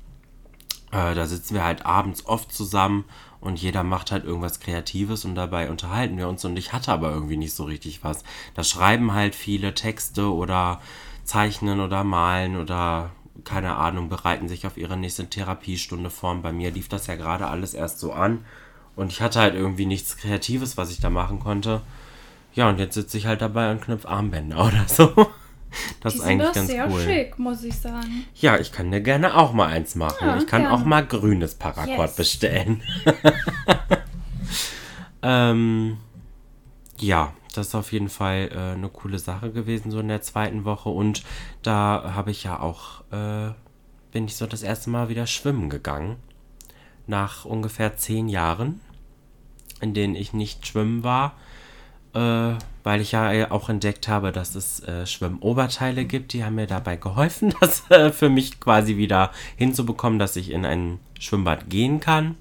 [0.93, 3.05] Äh, da sitzen wir halt abends oft zusammen
[3.41, 6.45] und jeder macht halt irgendwas Kreatives und dabei unterhalten wir uns.
[6.45, 8.25] Und ich hatte aber irgendwie nicht so richtig was.
[8.55, 10.81] Da schreiben halt viele Texte oder
[11.25, 13.11] zeichnen oder malen oder
[13.45, 16.33] keine Ahnung, bereiten sich auf ihre nächste Therapiestunde vor.
[16.33, 18.45] Und bei mir lief das ja gerade alles erst so an.
[18.97, 21.83] Und ich hatte halt irgendwie nichts Kreatives, was ich da machen konnte.
[22.55, 25.29] Ja, und jetzt sitze ich halt dabei und knüpfe Armbänder oder so.
[26.01, 27.01] Das Die ist eigentlich ganz sehr cool.
[27.03, 28.25] schick, muss ich sagen.
[28.37, 30.27] Ja, ich kann dir gerne auch mal eins machen.
[30.27, 30.75] Ja, ich kann gerne.
[30.75, 32.17] auch mal grünes Paracord Yes.
[32.17, 32.83] bestellen.
[35.23, 35.99] ähm,
[36.99, 40.65] ja, das ist auf jeden Fall äh, eine coole Sache gewesen, so in der zweiten
[40.65, 40.89] Woche.
[40.89, 41.23] Und
[41.63, 43.53] da habe ich ja auch, äh,
[44.13, 46.17] bin ich so das erste Mal wieder schwimmen gegangen.
[47.07, 48.81] Nach ungefähr zehn Jahren,
[49.81, 51.35] in denen ich nicht schwimmen war
[52.15, 56.33] äh, weil ich ja auch entdeckt habe, dass es äh, Schwimmoberteile gibt.
[56.33, 60.65] Die haben mir dabei geholfen, das äh, für mich quasi wieder hinzubekommen, dass ich in
[60.65, 62.37] ein Schwimmbad gehen kann.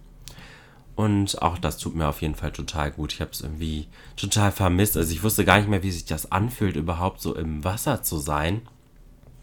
[0.96, 3.14] Und auch das tut mir auf jeden Fall total gut.
[3.14, 4.98] Ich habe es irgendwie total vermisst.
[4.98, 8.18] Also ich wusste gar nicht mehr, wie sich das anfühlt, überhaupt so im Wasser zu
[8.18, 8.62] sein.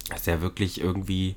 [0.08, 1.36] Das ist ja wirklich irgendwie,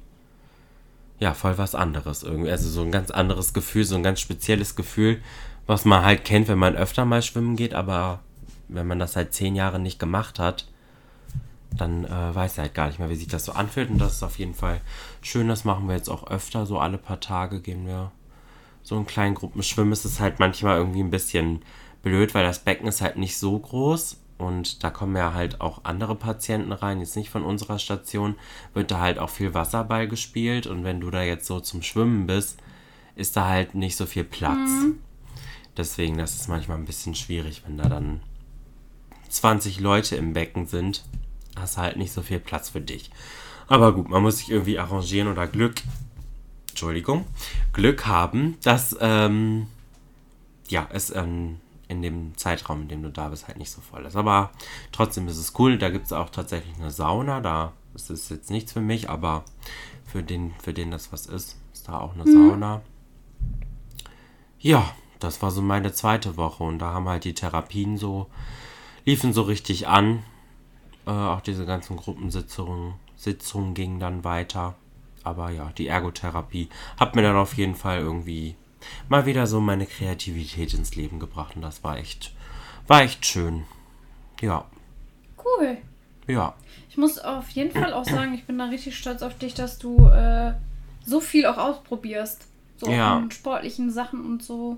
[1.20, 2.24] ja, voll was anderes.
[2.24, 2.50] Irgendwie.
[2.50, 5.22] Also so ein ganz anderes Gefühl, so ein ganz spezielles Gefühl,
[5.68, 8.22] was man halt kennt, wenn man öfter mal schwimmen geht, aber
[8.68, 10.68] wenn man das seit zehn Jahren nicht gemacht hat,
[11.72, 13.90] dann äh, weiß er halt gar nicht mehr, wie sich das so anfühlt.
[13.90, 14.82] Und das ist auf jeden Fall
[15.22, 15.48] schön.
[15.48, 16.66] Das machen wir jetzt auch öfter.
[16.66, 18.12] So alle paar Tage gehen wir
[18.84, 19.92] so in kleinen Gruppen schwimmen.
[19.92, 21.62] Es ist halt manchmal irgendwie ein bisschen
[22.02, 24.18] blöd, weil das Becken ist halt nicht so groß.
[24.38, 28.36] Und da kommen ja halt auch andere Patienten rein, jetzt nicht von unserer Station,
[28.76, 30.68] wird da halt auch viel Wasserball gespielt.
[30.68, 32.60] Und wenn du da jetzt so zum Schwimmen bist,
[33.16, 34.70] ist da halt nicht so viel Platz.
[35.76, 38.22] Deswegen, das ist manchmal ein bisschen schwierig, wenn da dann
[39.38, 41.04] 20 Leute im Becken sind,
[41.56, 43.10] hast du halt nicht so viel Platz für dich.
[43.68, 45.76] Aber gut, man muss sich irgendwie arrangieren oder Glück,
[46.70, 47.26] Entschuldigung,
[47.74, 49.68] Glück haben, dass, ähm,
[50.70, 54.06] ja, es ähm, in dem Zeitraum, in dem du da bist, halt nicht so voll
[54.06, 54.16] ist.
[54.16, 54.52] Aber
[54.92, 55.78] trotzdem ist es cool.
[55.78, 57.40] Da gibt es auch tatsächlich eine Sauna.
[57.40, 59.46] Da ist es jetzt nichts für mich, aber
[60.06, 62.82] für den, für den das was ist, ist da auch eine Sauna.
[64.60, 68.28] Ja, das war so meine zweite Woche und da haben halt die Therapien so,
[69.08, 70.22] liefen so richtig an.
[71.08, 74.76] Äh, auch diese ganzen Gruppensitzungen Sitzungen gingen dann weiter.
[75.24, 78.56] Aber ja, die Ergotherapie hat mir dann auf jeden Fall irgendwie
[79.10, 82.34] mal wieder so meine Kreativität ins Leben gebracht und das war echt,
[82.88, 83.64] war echt schön.
[84.42, 84.66] Ja,
[85.44, 85.78] Cool.
[86.28, 86.54] ja.
[86.90, 89.80] Ich muss auf jeden Fall auch sagen, ich bin da richtig stolz auf dich, dass
[89.80, 90.54] du äh,
[91.06, 92.48] so viel auch ausprobierst.
[92.78, 93.24] So Ja.
[93.30, 94.78] sportlichen Sachen und so.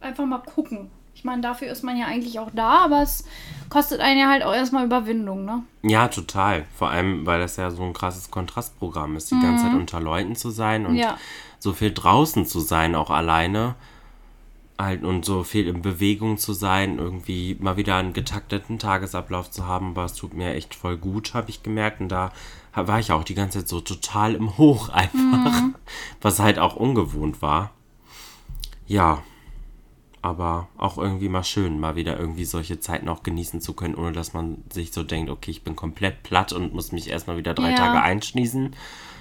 [0.00, 0.90] Einfach mal gucken.
[1.18, 3.24] Ich meine, dafür ist man ja eigentlich auch da, aber es
[3.70, 5.64] kostet einen ja halt auch erstmal Überwindung, ne?
[5.82, 6.64] Ja, total.
[6.76, 10.36] Vor allem, weil das ja so ein krasses Kontrastprogramm ist, die ganze Zeit unter Leuten
[10.36, 11.18] zu sein und Ja.
[11.58, 13.74] so viel draußen zu sein, auch alleine.
[14.78, 19.66] Halt und so viel in Bewegung zu sein, irgendwie mal wieder einen getakteten Tagesablauf zu
[19.66, 22.00] haben, aber es tut mir echt voll gut, habe ich gemerkt.
[22.00, 22.30] Und da
[22.76, 25.62] war ich auch die ganze Zeit so total im Hoch einfach,
[26.22, 27.72] was halt auch ungewohnt war.
[28.86, 29.20] Ja,
[30.28, 34.12] aber auch irgendwie mal schön, mal wieder irgendwie solche Zeiten auch genießen zu können, ohne
[34.12, 37.54] dass man sich so denkt, okay, ich bin komplett platt und muss mich erstmal wieder
[37.54, 37.76] drei Ja.
[37.76, 38.74] Tage einschließen.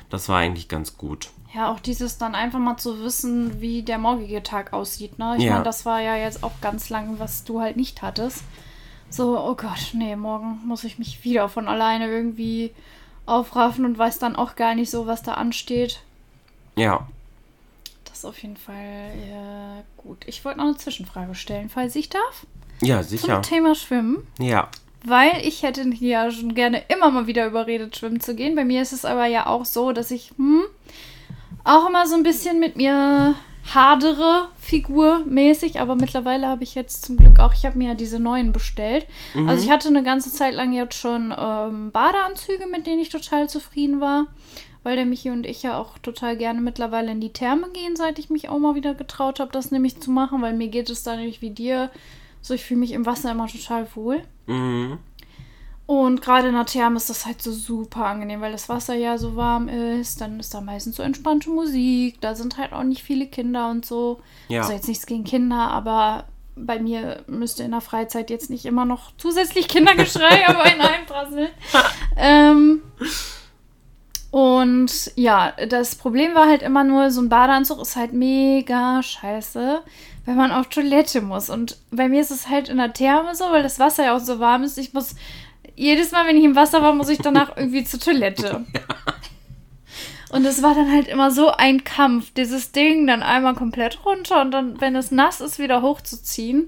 [0.10, 1.30] Das war eigentlich ganz gut.
[1.54, 5.36] Ja, auch dieses dann einfach mal zu wissen, wie der morgige Tag aussieht, ne?
[5.38, 5.54] Ich Ja.
[5.54, 8.43] meine, das war ja jetzt auch ganz lang, was du halt nicht hattest.
[9.10, 12.72] So, oh Gott, nee, morgen muss ich mich wieder von alleine irgendwie
[13.26, 16.02] aufraffen und weiß dann auch gar nicht so, was da ansteht.
[16.76, 17.08] Ja,
[18.17, 20.23] ist auf jeden Fall äh, gut.
[20.25, 22.45] Ich wollte noch eine Zwischenfrage stellen, falls ich darf.
[22.82, 23.41] ja, Zum sicher.
[23.41, 24.25] Thema Schwimmen.
[24.39, 24.69] Ja,
[25.06, 28.56] Weil ich hätte ja schon gerne immer mal wieder überredet, schwimmen zu gehen.
[28.56, 30.63] Bei mir ist es aber ja auch so, dass ich hm,
[31.63, 33.36] auch immer so ein bisschen mit mir
[33.73, 37.93] hardere Figur mäßig, aber mittlerweile habe ich jetzt zum Glück auch, ich habe mir ja
[37.95, 39.06] diese neuen bestellt.
[39.34, 39.49] Mhm.
[39.49, 43.49] Also ich hatte eine ganze Zeit lang jetzt schon ähm, Badeanzüge, mit denen ich total
[43.49, 44.27] zufrieden war,
[44.83, 48.19] weil der Michi und ich ja auch total gerne mittlerweile in die Therme gehen, seit
[48.19, 51.03] ich mich auch mal wieder getraut habe, das nämlich zu machen, weil mir geht es
[51.03, 51.89] da nämlich wie dir,
[52.41, 54.21] so ich fühle mich im Wasser immer total wohl.
[54.45, 54.99] Mhm.
[55.87, 59.17] Und gerade in der Therme ist das halt so super angenehm, weil das Wasser ja
[59.17, 60.19] so warm ist.
[60.19, 62.19] Dann ist da meistens so entspannte Musik.
[62.19, 64.19] Da sind halt auch nicht viele Kinder und so.
[64.49, 64.61] Ja.
[64.61, 66.25] Also jetzt nichts gegen Kinder, aber
[66.57, 71.49] bei mir müsste in der Freizeit jetzt nicht immer noch zusätzlich Kindergeschrei auf einen einprasseln.
[72.17, 72.81] ähm,
[74.38, 79.82] und ja, das Problem war halt immer nur, so ein Badeanzug ist halt mega scheiße,
[80.26, 81.50] wenn man auf Toilette muss.
[81.50, 84.19] Und bei mir ist es halt in der Therme so, weil das Wasser ja auch
[84.19, 84.78] so warm ist.
[84.78, 85.15] Ich muss
[85.76, 88.63] jedes Mal, wenn ich im Wasser war, muss ich danach irgendwie zur Toilette.
[90.30, 94.41] Und es war dann halt immer so ein Kampf, dieses Ding dann einmal komplett runter
[94.41, 96.67] und dann, wenn es nass ist, wieder hochzuziehen.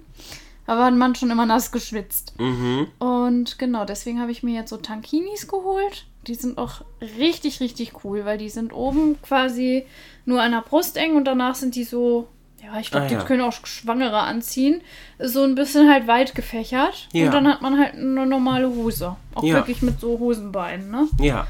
[0.65, 2.34] Da war man schon immer nass geschwitzt.
[2.39, 2.88] Mhm.
[2.97, 6.08] Und genau, deswegen habe ich mir jetzt so Tankinis geholt.
[6.29, 6.81] Die sind auch
[7.17, 9.85] richtig, richtig cool, weil die sind oben quasi
[10.25, 12.27] nur an der Brust eng und danach sind die so,
[12.63, 13.23] ja, ich glaube, Ah, die ja.
[13.23, 14.81] können auch Schwangere anziehen.
[15.17, 17.07] So ein bisschen halt weit gefächert.
[17.13, 17.25] Ja.
[17.25, 19.15] Und dann hat man halt eine normale Hose.
[19.33, 19.55] Auch Ja.
[19.55, 21.07] wirklich mit so Hosenbeinen, ne?
[21.19, 21.47] Ja.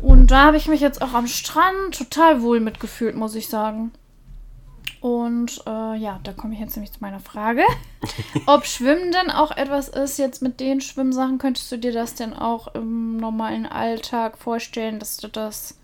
[0.00, 3.92] Und da habe ich mich jetzt auch am Strand total wohl mitgefühlt, muss ich sagen.
[5.06, 7.62] Und äh, ja, da komme ich jetzt nämlich zu meiner Frage.
[8.46, 12.34] Ob Schwimmen denn auch etwas ist, jetzt mit den Schwimmsachen, könntest du dir das denn
[12.34, 15.78] auch im normalen Alltag vorstellen, dass du das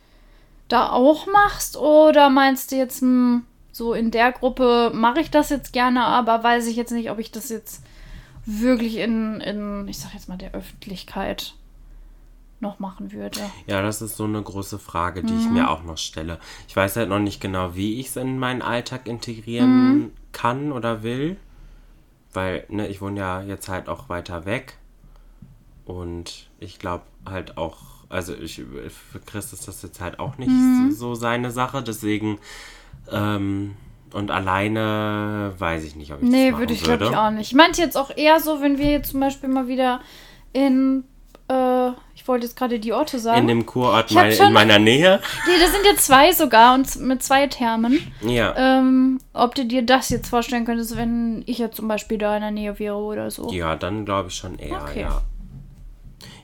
[0.67, 1.77] da auch machst?
[1.77, 6.43] Oder meinst du jetzt, hm, so in der Gruppe mache ich das jetzt gerne, aber
[6.43, 7.85] weiß ich jetzt nicht, ob ich das jetzt
[8.45, 11.55] wirklich in, in ich sag jetzt mal, der Öffentlichkeit
[12.62, 13.40] noch machen würde.
[13.66, 16.38] Ja, das ist so eine große Frage, die ich mir auch noch stelle.
[16.68, 21.03] Ich weiß halt noch nicht genau, wie ich es in meinen Alltag integrieren kann oder
[21.03, 21.37] will.
[22.33, 24.79] Weil, ne, ich wohne ja jetzt halt auch weiter weg.
[25.85, 28.62] Und ich glaube halt auch, also ich,
[29.12, 31.83] für Chris ist das jetzt halt auch nicht so, so seine Sache.
[31.83, 32.38] Deswegen,
[33.11, 33.72] ähm,
[34.12, 36.98] und alleine weiß ich nicht, ob ich Nee, das machen würde ich würde.
[36.98, 37.51] glaube ich auch nicht.
[37.51, 40.01] Ich meinte jetzt auch eher so, wenn wir jetzt zum Beispiel mal wieder
[40.53, 41.05] in,
[41.49, 43.41] äh, ich wollte jetzt gerade die Orte sagen.
[43.43, 45.21] In dem Kurort mein, schon- in meiner Nähe.
[45.47, 48.13] nee, das sind ja zwei sogar und mit zwei Thermen.
[48.21, 48.55] Ja.
[48.57, 52.43] Ähm, ob du dir das jetzt vorstellen könntest, wenn ich jetzt zum Beispiel da in
[52.43, 53.51] der Nähe wäre oder so.
[53.51, 55.01] Ja, dann glaube ich schon eher, Okay.
[55.03, 55.23] ja.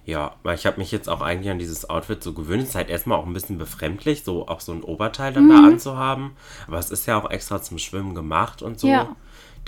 [0.04, 2.62] Ja, weil ich habe mich jetzt auch eigentlich an dieses Outfit so gewöhnt.
[2.62, 5.50] Es ist halt erstmal auch ein bisschen befremdlich, so auch so ein Oberteil dann Mhm.
[5.50, 6.30] da anzuhaben.
[6.66, 8.88] Aber es ist ja auch extra zum Schwimmen gemacht und so.
[8.88, 9.14] Ja.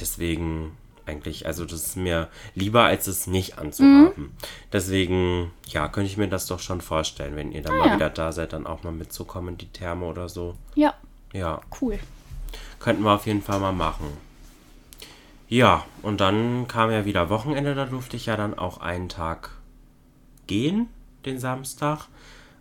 [0.00, 0.72] Deswegen
[1.10, 4.32] eigentlich, also das ist mir lieber, als es nicht anzuhaben.
[4.72, 7.94] Deswegen, ja, könnte ich mir das doch schon vorstellen, wenn ihr dann mal Ah, ja.
[7.96, 10.56] wieder da seid, dann auch mal mitzukommen in die Therme oder so.
[10.74, 10.94] Ja,
[11.32, 11.98] Ja, cool.
[12.78, 14.06] könnten wir auf jeden Fall mal machen.
[15.48, 19.50] Ja, und dann kam ja wieder Wochenende, da durfte ich ja dann auch einen Tag
[20.46, 20.88] gehen,
[21.26, 22.06] den Samstag.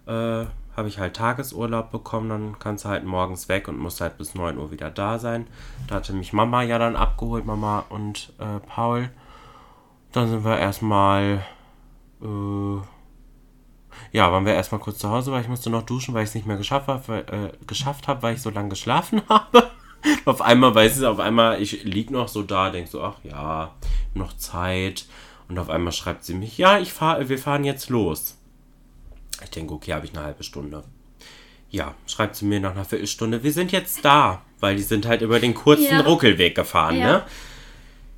[0.08, 0.46] Äh,
[0.80, 4.34] habe ich halt Tagesurlaub bekommen, dann kannst du halt morgens weg und musst halt bis
[4.34, 5.46] 9 Uhr wieder da sein.
[5.88, 9.10] Da hatte mich Mama ja dann abgeholt, Mama und äh, Paul.
[10.12, 11.44] Dann sind wir erstmal,
[12.22, 12.78] äh,
[14.12, 16.36] ja, waren wir erstmal kurz zu Hause, weil ich musste noch duschen, weil ich es
[16.36, 19.70] nicht mehr geschafft habe, weil, äh, geschafft habe, weil ich so lange geschlafen habe.
[20.26, 23.76] auf einmal weiß ich, auf einmal, ich lieg noch so da, denk so, ach ja,
[24.14, 25.06] noch Zeit.
[25.50, 28.39] Und auf einmal schreibt sie mich, ja, ich fahr, wir fahren jetzt los.
[29.44, 30.84] Ich denke, okay, habe ich eine halbe Stunde.
[31.72, 35.22] Ja, schreibt sie mir nach einer Viertelstunde, wir sind jetzt da, weil die sind halt
[35.22, 36.02] über den kurzen Ja.
[36.02, 37.06] Ruckelweg gefahren, Ja.
[37.06, 37.24] ne?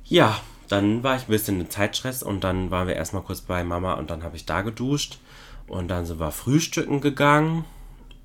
[0.06, 3.62] Ja, dann war ich ein bisschen in Zeitstress und dann waren wir erstmal kurz bei
[3.62, 5.18] Mama und dann habe ich da geduscht
[5.68, 7.64] und dann sind wir frühstücken gegangen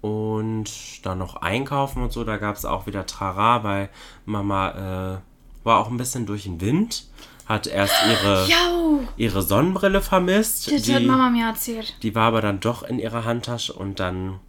[0.02, 2.24] und dann noch einkaufen und so.
[2.24, 3.90] Da gab es auch wieder Trara, weil
[4.26, 7.06] Mama äh, war auch ein bisschen durch den Wind,
[7.48, 10.68] hat erst ihre, Jau, ihre Sonnenbrille vermisst.
[10.72, 11.96] das hat Die, Mama mir erzählt.
[12.04, 14.40] die war aber dann doch in ihrer Handtasche und dann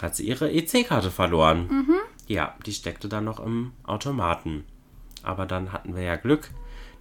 [0.00, 1.68] hat sie ihre EC-Karte verloren.
[1.68, 1.94] Mhm.
[2.26, 4.64] Ja, die steckte dann noch im Automaten.
[5.22, 6.50] Aber dann hatten wir ja Glück,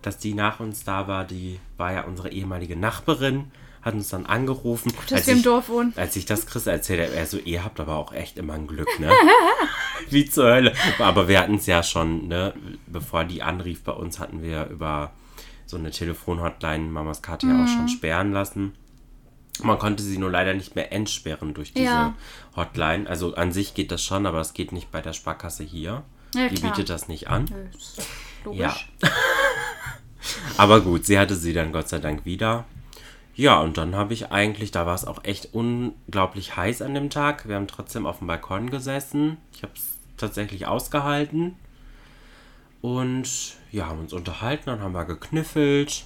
[0.01, 1.23] dass die nach uns da war.
[1.23, 4.91] Die war ja unsere ehemalige Nachbarin, hat uns dann angerufen.
[5.09, 5.93] Dass wir im Dorf wohnen.
[5.95, 8.67] als ich das Chris erzählt habe, er so, ihr habt aber auch echt immer ein
[8.67, 9.09] Glück, ne?
[10.09, 10.73] Wie zur Hölle.
[10.99, 12.53] Aber wir hatten es ja schon, ne?
[12.87, 15.11] Bevor die anrief bei uns, hatten wir über
[15.71, 18.73] so eine Telefonhotline Mamas Karte ja auch schon sperren lassen.
[19.63, 22.13] Man konnte sie nur leider nicht mehr entsperren durch diese Ja.
[22.55, 23.09] Hotline.
[23.09, 26.03] Also an sich geht das schon, aber es geht nicht bei der Sparkasse hier.
[26.35, 26.71] Ja, die klar.
[26.71, 27.45] bietet das nicht an.
[28.45, 28.59] Logisch.
[28.61, 28.75] Ja.
[30.57, 32.65] Aber gut, sie hatte sie dann Gott sei Dank wieder.
[33.35, 37.09] Ja, und dann habe ich eigentlich, da war es auch echt unglaublich heiß an dem
[37.09, 37.47] Tag.
[37.47, 39.37] Wir haben trotzdem auf dem Balkon gesessen.
[39.53, 41.55] Ich habe es tatsächlich ausgehalten.
[42.81, 46.05] Und ja, haben uns unterhalten, dann haben wir gekniffelt.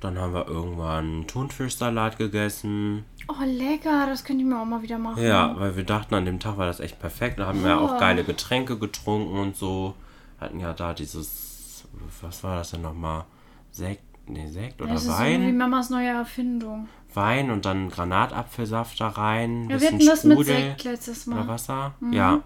[0.00, 3.04] Dann haben wir irgendwann Thunfischsalat gegessen.
[3.28, 5.22] Oh, lecker, das könnte ich mir auch mal wieder machen.
[5.22, 7.38] Ja, weil wir dachten, an dem Tag war das echt perfekt.
[7.38, 7.98] Da haben wir auch Oh.
[7.98, 9.94] geile Getränke getrunken und so.
[10.38, 11.84] Hatten ja da dieses,
[12.20, 13.24] was war das denn nochmal?
[13.72, 15.32] Sekt, nee, Sekt oder Das ist Wein?
[15.40, 16.88] irgendwie Mamas neue Erfindung.
[17.14, 19.70] Wein und dann Granatapfelsaft da rein.
[19.70, 21.48] Ja, wir hatten das mit Sekt letztes oder Mal.
[21.48, 21.94] Wasser.
[22.12, 22.42] Ja.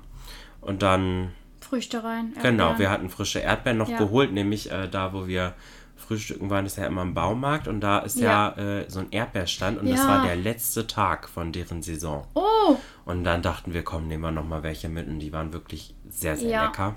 [0.60, 1.32] Und dann,
[1.70, 2.35] Früchte rein.
[2.42, 2.78] genau, Erdbeeren.
[2.78, 3.96] wir hatten frische Erdbeeren noch Ja.
[3.98, 5.54] geholt, nämlich äh, da, wo wir
[5.96, 8.78] frühstücken waren, ist ja immer im Baumarkt und da ist ja, Ja.
[8.80, 10.09] äh, so ein Erdbeerstand und das Ja.
[10.09, 12.26] war der letzte Tag von deren Saison.
[12.35, 15.94] Oh, Und dann dachten wir, komm, nehmen wir nochmal welche mit und die waren wirklich
[16.09, 16.66] sehr, sehr Ja.
[16.66, 16.96] lecker.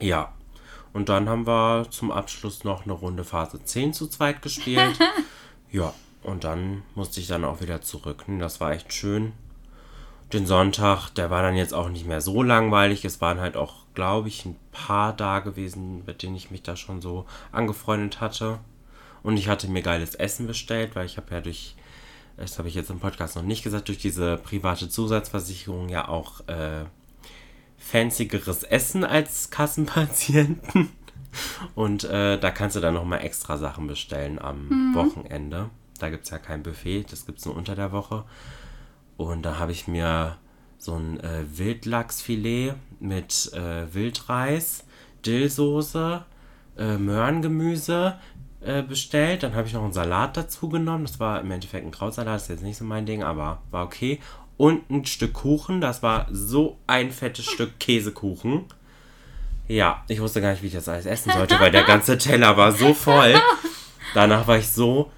[0.00, 0.32] Ja.
[0.92, 4.98] Und dann haben wir zum Abschluss noch eine Runde Phase 10 zu zweit gespielt.
[5.72, 5.92] ja.
[6.22, 8.26] Und dann musste ich dann auch wieder zurück.
[8.28, 9.32] Ne, Das war echt schön.
[10.32, 13.04] Den Sonntag, der war dann jetzt auch nicht mehr so langweilig.
[13.04, 16.76] Es waren halt auch, glaube ich, ein paar da gewesen, mit denen ich mich da
[16.76, 18.58] schon so angefreundet hatte.
[19.22, 21.76] Und ich hatte mir geiles Essen bestellt, weil ich habe ja durch,
[22.36, 26.46] das habe ich jetzt im Podcast noch nicht gesagt, durch diese private Zusatzversicherung ja auch
[26.48, 26.84] äh,
[27.78, 30.90] fancyeres Essen als Kassenpatienten.
[31.74, 35.70] Und äh, da kannst du dann nochmal extra Sachen bestellen am Wochenende.
[35.98, 38.24] Da gibt es ja kein Buffet, das gibt es nur unter der Woche.
[39.16, 40.36] Und da habe ich mir
[40.78, 44.84] so ein äh, Wildlachsfilet mit äh, Wildreis,
[45.24, 46.24] Dillsoße,
[46.76, 48.18] äh, Möhrengemüse
[48.60, 49.42] äh, bestellt.
[49.42, 51.04] Dann habe ich noch einen Salat dazu genommen.
[51.04, 53.84] Das war im Endeffekt ein Krautsalat, das ist jetzt nicht so mein Ding, aber war
[53.84, 54.20] okay.
[54.56, 58.66] Und ein Stück Kuchen, das war so ein fettes Stück Käsekuchen.
[59.66, 62.56] Ja, ich wusste gar nicht, wie ich das alles essen sollte, weil der ganze Teller
[62.56, 63.34] war so voll.
[64.14, 65.10] Danach war ich so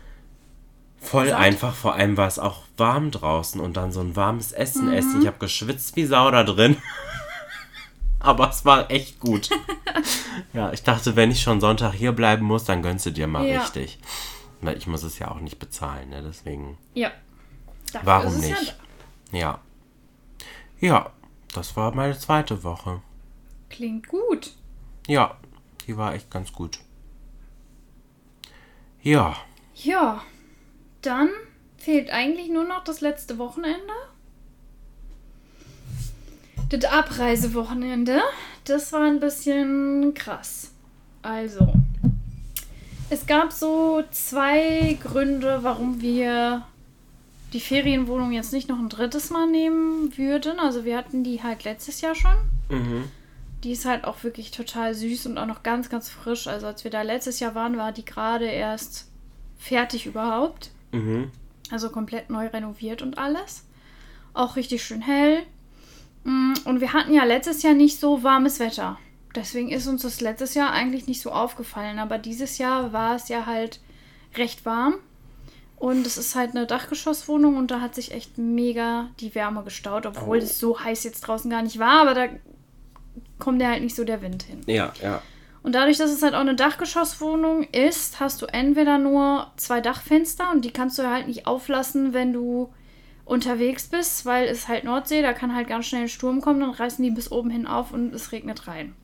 [1.00, 1.38] voll Satt.
[1.40, 1.74] einfach.
[1.74, 5.20] Vor allem war es auch warm draußen und dann so ein warmes Essen essen.
[5.20, 6.76] Ich habe geschwitzt wie Sau da drin.
[8.18, 9.50] Aber es war echt gut.
[10.52, 13.46] ja, ich dachte, wenn ich schon Sonntag hier bleiben muss, dann gönnst du dir mal
[13.46, 13.60] Ja.
[13.60, 13.98] richtig.
[14.62, 16.22] Weil ich muss es ja auch nicht bezahlen, ne?
[16.26, 17.10] Deswegen, ja.
[17.92, 18.76] Dafür warum nicht?
[19.30, 19.60] Ja, Ja.
[20.80, 21.10] Ja,
[21.54, 23.00] das war meine zweite Woche.
[23.70, 24.52] klingt gut.
[25.06, 25.36] Ja,
[25.86, 26.78] die war echt ganz gut.
[29.02, 29.36] Ja,
[29.74, 30.22] Ja,
[31.06, 31.28] dann
[31.78, 33.92] fehlt eigentlich nur noch das letzte Wochenende.
[36.68, 38.20] Das Abreisewochenende,
[38.64, 40.72] das war ein bisschen krass.
[41.22, 41.72] Also,
[43.08, 46.66] es gab so zwei Gründe, warum wir
[47.52, 50.58] die Ferienwohnung jetzt nicht noch ein drittes Mal nehmen würden.
[50.58, 52.36] Also wir hatten die halt letztes Jahr schon.
[52.68, 53.04] mhm.
[53.64, 56.46] Die ist halt auch wirklich total süß und auch noch ganz, ganz frisch.
[56.46, 59.08] Also als wir da letztes Jahr waren, war die gerade erst
[59.56, 60.70] fertig überhaupt.
[60.96, 61.30] Mhm.
[61.70, 63.64] Also komplett neu renoviert und alles.
[64.34, 65.42] Auch richtig schön hell.
[66.24, 68.98] Mm, Und wir hatten ja letztes Jahr nicht so warmes Wetter.
[69.34, 71.98] Deswegen ist uns das letztes Jahr eigentlich nicht so aufgefallen.
[71.98, 73.80] Aber dieses Jahr war es ja halt
[74.36, 74.94] recht warm.
[75.76, 80.06] Und es ist halt eine Dachgeschosswohnung und da hat sich echt mega die Wärme gestaut,
[80.06, 80.40] obwohl Oh.
[80.42, 82.28] es so heiß jetzt draußen gar nicht war, aber da
[83.38, 84.60] kommt ja halt nicht so der Wind hin.
[84.66, 85.20] ja, ja.
[85.66, 90.52] Und dadurch, dass es halt auch eine Dachgeschosswohnung ist, hast du entweder nur zwei Dachfenster
[90.52, 92.72] und die kannst du halt nicht auflassen, wenn du
[93.24, 96.70] unterwegs bist, weil es halt Nordsee, da kann halt ganz schnell ein Sturm kommen, dann
[96.70, 98.94] reißen die bis oben hin auf und es regnet rein.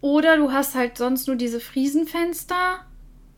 [0.00, 2.86] Oder du hast halt sonst nur diese Friesenfenster,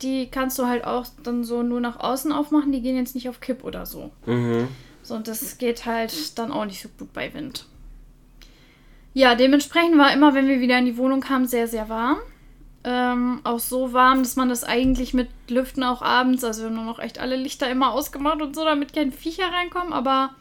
[0.02, 3.30] die kannst du halt auch dann so nur nach außen aufmachen, die gehen jetzt nicht
[3.30, 4.10] auf Kipp oder so.
[4.26, 4.68] Mhm.
[5.02, 7.64] So, und das geht halt dann auch nicht so gut bei Wind.
[9.14, 12.18] Ja, dementsprechend war immer, wenn wir wieder in die Wohnung kamen, sehr, sehr warm.
[12.82, 16.74] Ähm, auch so warm, dass man das eigentlich mit Lüften auch abends, also wir haben
[16.74, 20.34] nur noch echt alle Lichter immer ausgemacht und so, damit keine Viecher reinkommen, aber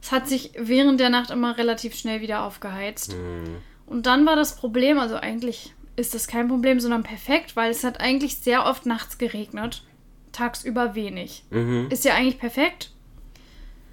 [0.00, 3.12] es hat sich während der Nacht immer relativ schnell wieder aufgeheizt.
[3.12, 3.56] Mhm.
[3.84, 7.84] Und dann war das Problem, also eigentlich ist das kein Problem, sondern perfekt, weil es
[7.84, 9.84] hat eigentlich sehr oft nachts geregnet.
[10.32, 11.44] Tagsüber wenig.
[11.50, 11.88] Mhm.
[11.90, 12.90] Ist ja eigentlich perfekt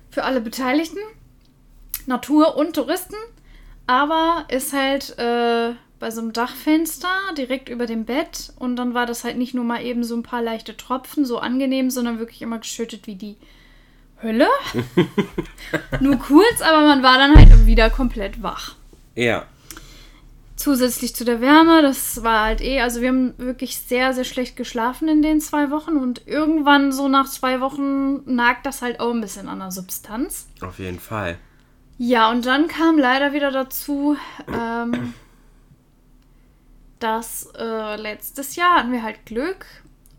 [0.10, 1.00] für alle Beteiligten,
[2.06, 3.18] Natur und Touristen,
[3.90, 9.08] aber ist halt äh, bei so einem Dachfenster direkt über dem Bett und dann war
[9.08, 12.44] das halt nicht nur mal eben so ein paar leichte Tropfen, so angenehm, sondern wirklich
[12.44, 13.36] immer geschüttet wie die
[14.22, 14.48] Hölle.
[16.02, 18.76] nur kurz, aber man war dann halt wieder komplett wach.
[19.16, 19.48] Ja.
[20.56, 24.56] Zusätzlich zu der Wärme, das war halt eh, also wir haben wirklich sehr, sehr schlecht
[24.56, 29.16] geschlafen in den zwei Wochen und irgendwann so nach zwei Wochen nagt das halt auch
[29.16, 30.46] ein bisschen an der Substanz.
[30.62, 31.40] Auf jeden Fall.
[32.02, 34.16] Ja, und dann kam leider wieder dazu,
[34.48, 35.14] ähm,
[37.00, 39.66] dass äh, letztes Jahr hatten wir halt Glück.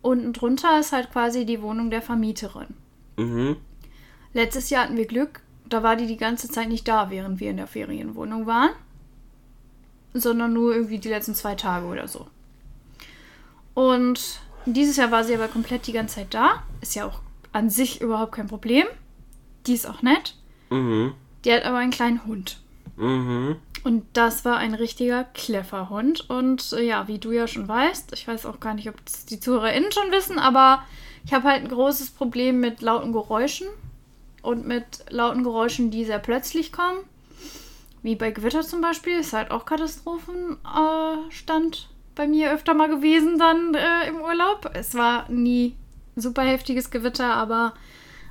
[0.03, 2.75] Unten drunter ist halt quasi die Wohnung der Vermieterin.
[3.17, 3.57] Mhm.
[4.35, 7.51] Letztes Jahr hatten wir Glück, da war die die ganze Zeit nicht da, während wir
[7.51, 8.71] in der Ferienwohnung waren.
[10.13, 12.27] Sondern nur irgendwie die letzten zwei Tage oder so.
[13.73, 16.63] Und dieses Jahr war sie aber komplett die ganze Zeit da.
[16.83, 17.23] Ist ja auch
[17.53, 18.87] an sich überhaupt kein Problem.
[19.67, 20.37] Die ist auch nett.
[20.69, 21.15] Mhm.
[21.45, 22.61] Die hat aber einen kleinen Hund.
[22.97, 23.57] Mhm.
[23.83, 26.29] Und das war ein richtiger Klefferhund.
[26.29, 28.97] Und äh, ja, wie du ja schon weißt, ich weiß auch gar nicht, ob
[29.31, 30.85] die ZuhörerInnen schon wissen, aber
[31.25, 33.69] ich habe halt ein großes Problem mit lauten Geräuschen.
[34.43, 37.01] Und mit lauten Geräuschen, die sehr plötzlich kommen.
[38.03, 39.19] Wie bei Gewitter zum Beispiel.
[39.19, 41.81] Ist halt auch Katastrophenstand äh,
[42.15, 44.71] bei mir öfter mal gewesen dann äh, im Urlaub.
[44.75, 45.75] Es war nie
[46.17, 47.75] super heftiges Gewitter, aber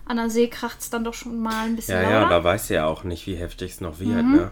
[0.10, 2.30] an der See kracht es dann doch schon mal ein bisschen Ja, ja, lauter.
[2.40, 4.36] da weiß ja auch nicht, wie heftig es noch wird, Mhm.
[4.36, 4.52] ne?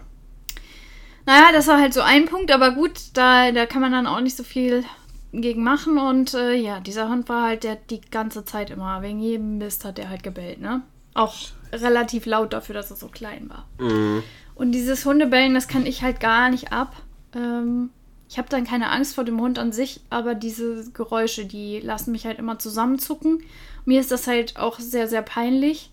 [1.26, 4.20] Naja, das war halt so ein Punkt, aber gut, da, da kann man dann auch
[4.20, 4.84] nicht so viel
[5.32, 5.98] gegen machen.
[5.98, 9.84] Und äh, ja, dieser Hund war halt der die ganze Zeit immer, wegen jedem Mist
[9.84, 10.80] hat der halt gebellt, ne?
[11.12, 11.34] Auch
[11.72, 13.66] relativ laut dafür, dass er so klein war.
[13.78, 14.22] Mhm.
[14.54, 16.96] Und dieses Hundebellen, das kann ich halt gar nicht ab.
[17.34, 17.90] Ähm,
[18.30, 22.12] ich habe dann keine Angst vor dem Hund an sich, aber diese Geräusche, die lassen
[22.12, 23.42] mich halt immer zusammenzucken.
[23.88, 25.90] Mir ist das halt auch sehr, sehr peinlich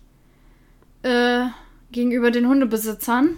[1.02, 1.46] äh,
[1.92, 3.30] gegenüber den Hundebesitzern,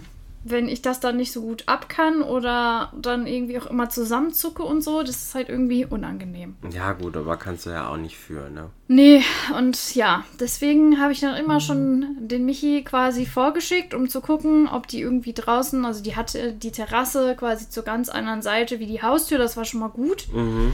[0.43, 4.61] wenn ich das dann nicht so gut ab kann oder dann irgendwie auch immer zusammenzucke
[4.63, 5.01] und so.
[5.01, 6.57] Das ist halt irgendwie unangenehm.
[6.73, 8.69] Ja, gut, aber kannst du ja auch nicht für, ne?
[8.89, 9.23] Nee,
[9.57, 14.67] und ja, deswegen habe ich dann immer schon den Michi quasi vorgeschickt, um zu gucken,
[14.67, 18.87] ob die irgendwie draußen, also die hatte die Terrasse quasi zur ganz anderen Seite wie
[18.87, 20.27] die Haustür, das war schon mal gut.
[20.33, 20.73] Mhm.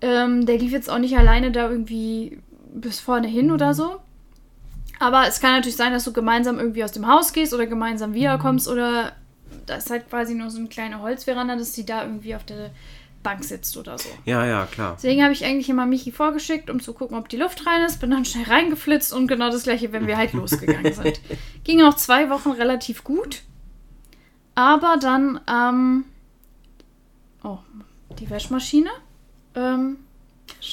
[0.00, 2.40] Ähm, der lief jetzt auch nicht alleine da irgendwie
[2.74, 4.00] bis vorne hin oder so.
[4.98, 8.12] Aber es kann natürlich sein, dass du gemeinsam irgendwie aus dem Haus gehst oder gemeinsam
[8.12, 9.12] wiederkommst oder
[9.66, 12.70] da ist halt quasi nur so eine kleine Holzveranda, dass sie da irgendwie auf der
[13.22, 14.08] Bank sitzt oder so.
[14.24, 14.94] Ja, ja, klar.
[14.96, 18.00] Deswegen habe ich eigentlich immer Michi vorgeschickt, um zu gucken, ob die Luft rein ist.
[18.00, 21.20] Bin dann schnell reingeflitzt und genau das gleiche, wenn wir halt losgegangen sind.
[21.64, 23.42] Ging auch zwei Wochen relativ gut.
[24.54, 26.04] Aber dann, ähm,
[27.44, 27.58] oh,
[28.18, 28.90] die Waschmaschine.
[29.54, 29.98] Ähm,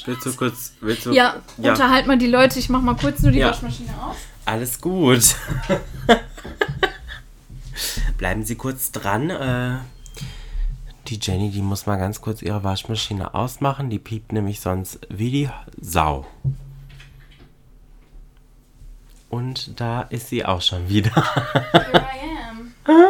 [0.04, 2.58] Willst du kurz, willst du, ja, ja, unterhalt mal die Leute.
[2.58, 3.48] Ich mach mal kurz nur die Ja.
[3.48, 4.16] Waschmaschine aus.
[4.44, 5.34] alles gut.
[8.18, 9.30] Bleiben Sie kurz dran.
[9.30, 9.78] Äh,
[11.08, 13.88] die Jenny, die muss mal ganz kurz ihre Waschmaschine ausmachen.
[13.90, 15.48] Die piept nämlich sonst wie die
[15.80, 16.26] Sau.
[19.30, 21.10] Und da ist sie auch schon wieder.
[21.72, 21.98] Here I
[22.48, 22.72] am.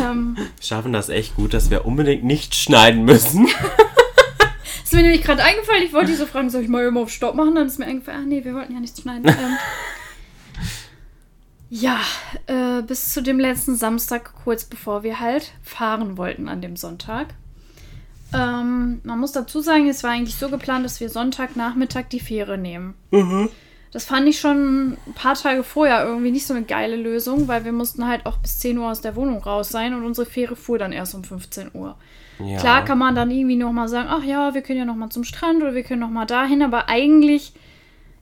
[0.00, 3.48] ähm, Wir schaffen das echt gut, dass wir unbedingt nicht schneiden müssen.
[4.88, 7.10] ist mir nämlich gerade eingefallen, ich wollte dich so fragen, soll ich mal immer auf
[7.10, 7.54] Stopp machen?
[7.54, 9.24] Dann ist mir eingefallen, ach nee, wir wollten ja nichts schneiden.
[9.38, 9.58] Ähm,
[11.70, 12.00] ja,
[12.46, 17.34] äh, bis zu dem letzten Samstag, kurz bevor wir halt fahren wollten an dem Sonntag.
[18.32, 22.56] Ähm, man muss dazu sagen, es war eigentlich so geplant, dass wir Sonntagnachmittag die Fähre
[22.56, 22.94] nehmen.
[23.90, 27.66] Das fand ich schon ein paar Tage vorher irgendwie nicht so eine geile Lösung, weil
[27.66, 30.56] wir mussten halt auch bis 10 Uhr aus der Wohnung raus sein und unsere Fähre
[30.56, 31.98] fuhr dann erst um 15 Uhr.
[32.38, 32.58] Ja.
[32.58, 35.10] Klar kann man dann irgendwie noch mal sagen, ach ja, wir können ja noch mal
[35.10, 37.52] zum Strand oder wir können noch mal dahin, aber eigentlich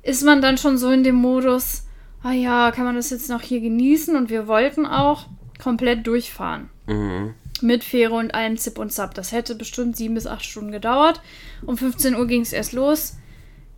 [0.03, 1.85] ist man dann schon so in dem Modus,
[2.23, 5.27] ah ja, kann man das jetzt noch hier genießen und wir wollten auch
[5.63, 6.71] komplett durchfahren.
[6.87, 7.35] Mhm.
[7.63, 9.15] Mit Fähre und allem Zip und Zap.
[9.15, 11.23] Das hätte bestimmt sieben bis acht Stunden gedauert.
[11.65, 13.17] Um 15 Uhr ging es erst los.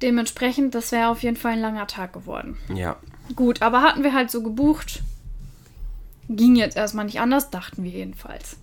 [0.02, 2.56] Dementsprechend, das wäre auf jeden Fall ein langer Tag geworden.
[2.74, 2.96] Ja.
[3.36, 5.02] Gut, aber hatten wir halt so gebucht.
[6.28, 8.56] Ging jetzt erstmal nicht anders, dachten wir jedenfalls.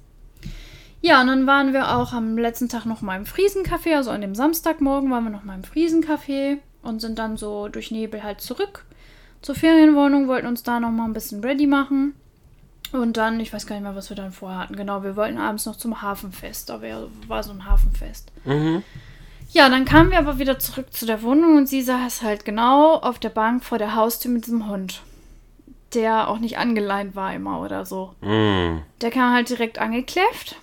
[1.07, 4.21] Ja, und dann waren wir auch am letzten Tag noch mal im Friesencafé, also an
[4.21, 8.41] dem Samstagmorgen waren wir noch mal im Friesencafé und sind dann so durch Nebel halt
[8.41, 8.85] zurück
[9.43, 12.15] zur Ferienwohnung, wollten uns da noch mal ein bisschen ready machen.
[12.91, 14.75] Und dann, ich weiß gar nicht mehr, was wir dann vorher hatten.
[14.75, 16.69] Genau, wir wollten abends noch zum Hafenfest.
[16.69, 18.31] Da wär- war so ein Hafenfest.
[18.45, 18.81] Mhm.
[19.51, 22.95] Ja, dann kamen wir aber wieder zurück zu der Wohnung und sie saß halt genau
[22.95, 25.03] auf der Bank vor der Haustür mit diesem Hund.
[25.93, 28.15] Der auch nicht angeleint war immer oder so.
[28.21, 28.81] Mhm.
[29.01, 30.55] Der kam halt direkt angekläfft.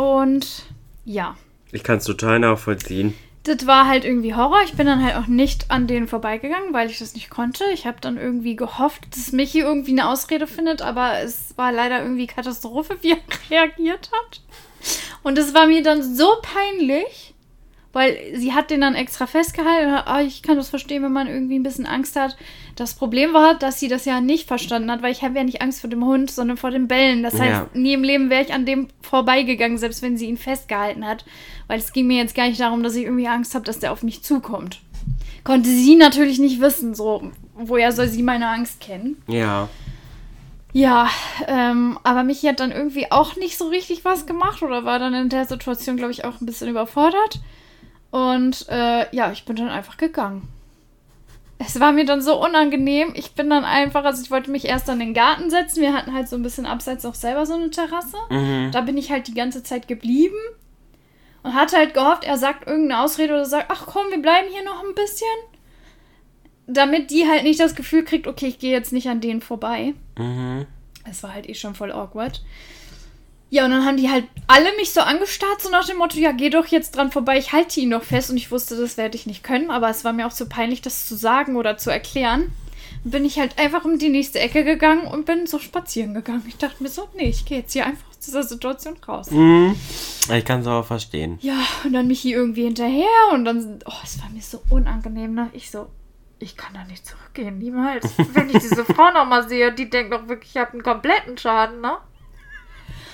[0.00, 0.64] Und
[1.04, 1.36] ja,
[1.72, 3.14] Ich kann es total nachvollziehen.
[3.44, 4.62] das war halt irgendwie Horror.
[4.64, 7.64] Ich bin dann halt auch nicht an denen vorbeigegangen, weil ich das nicht konnte.
[7.74, 12.02] Ich habe dann irgendwie gehofft, dass Michi irgendwie eine Ausrede findet, aber es war leider
[12.02, 13.18] irgendwie Katastrophe, wie er
[13.50, 14.40] reagiert hat.
[15.22, 17.34] Und es war mir dann so peinlich,
[17.92, 19.92] weil sie hat den dann extra festgehalten.
[19.92, 22.36] Und, ah, ich kann das verstehen, wenn man irgendwie ein bisschen Angst hat.
[22.76, 25.60] Das Problem war, dass sie das ja nicht verstanden hat, weil ich habe ja nicht
[25.60, 27.22] Angst vor dem Hund, sondern vor den Bällen.
[27.22, 27.66] Das heißt, Ja.
[27.74, 31.24] nie im Leben wäre ich an dem vorbeigegangen, selbst wenn sie ihn festgehalten hat.
[31.66, 33.92] Weil es ging mir jetzt gar nicht darum, dass ich irgendwie Angst habe, dass der
[33.92, 34.80] auf mich zukommt.
[35.42, 39.20] Konnte sie natürlich nicht wissen, so, woher soll sie meine Angst kennen?
[39.26, 39.68] Ja.
[40.72, 41.08] Ja,
[41.48, 45.14] ähm, aber Michi hat dann irgendwie auch nicht so richtig was gemacht oder war dann
[45.14, 47.40] in der Situation, glaube ich, auch ein bisschen überfordert.
[48.10, 50.48] Und äh, ja, ich bin dann einfach gegangen.
[51.58, 53.12] es war mir dann so unangenehm.
[53.14, 55.80] Ich bin dann einfach, also ich wollte mich erst an den Garten setzen.
[55.80, 58.16] Wir hatten halt so ein bisschen abseits auch selber so eine Terrasse.
[58.30, 58.70] Mhm.
[58.72, 60.36] Da bin ich halt die ganze Zeit geblieben
[61.42, 64.64] und hatte halt gehofft, er sagt irgendeine Ausrede oder sagt, ach komm, wir bleiben hier
[64.64, 65.26] noch ein bisschen.
[66.66, 69.94] Damit die halt nicht das Gefühl kriegt, okay, ich gehe jetzt nicht an denen vorbei.
[70.18, 70.66] Mhm.
[71.08, 72.42] Es war halt eh schon voll awkward.
[73.50, 76.30] Ja, und dann haben die halt alle mich so angestarrt, so nach dem Motto, ja,
[76.30, 78.30] geh doch jetzt dran vorbei, ich halte ihn noch fest.
[78.30, 80.82] Und ich wusste, das werde ich nicht können, aber es war mir auch so peinlich,
[80.82, 82.52] das zu sagen oder zu erklären.
[83.02, 86.44] Dann bin ich halt einfach um die nächste Ecke gegangen und bin so spazieren gegangen.
[86.46, 89.30] Ich dachte mir so, nee, ich gehe jetzt hier einfach aus dieser Situation raus.
[89.32, 89.74] Mhm.
[90.32, 91.38] Ich kann es aber verstehen.
[91.42, 95.34] Ja, und dann mich hier irgendwie hinterher und dann, oh, es war mir so unangenehm,
[95.34, 95.50] ne?
[95.54, 95.88] Ich so,
[96.38, 98.06] ich kann da nicht zurückgehen, niemals.
[98.32, 101.80] Wenn ich diese Frau nochmal sehe, die denkt doch wirklich, ich habe einen kompletten Schaden,
[101.80, 101.96] ne?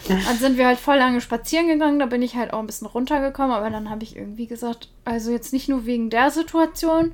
[0.08, 2.86] Dann sind wir halt voll lange spazieren gegangen, da bin ich halt auch ein bisschen
[2.86, 7.12] runtergekommen, aber dann habe ich irgendwie gesagt, also jetzt nicht nur wegen der Situation,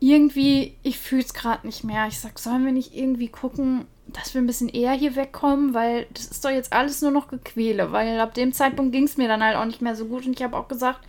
[0.00, 2.06] irgendwie, ich fühle es gerade nicht mehr.
[2.08, 6.06] Ich sag, sollen wir nicht irgendwie gucken, dass wir ein bisschen eher hier wegkommen, weil
[6.12, 9.28] das ist doch jetzt alles nur noch Gequäle, weil ab dem Zeitpunkt ging es mir
[9.28, 11.00] dann halt auch nicht mehr so gut und ich habe auch gesagt,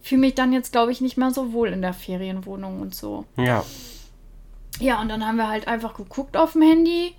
[0.00, 3.24] fühle mich dann jetzt, glaube ich, nicht mehr so wohl in der Ferienwohnung und so.
[3.36, 3.64] Ja.
[4.78, 7.14] Ja, und dann haben wir halt einfach geguckt auf dem Handy.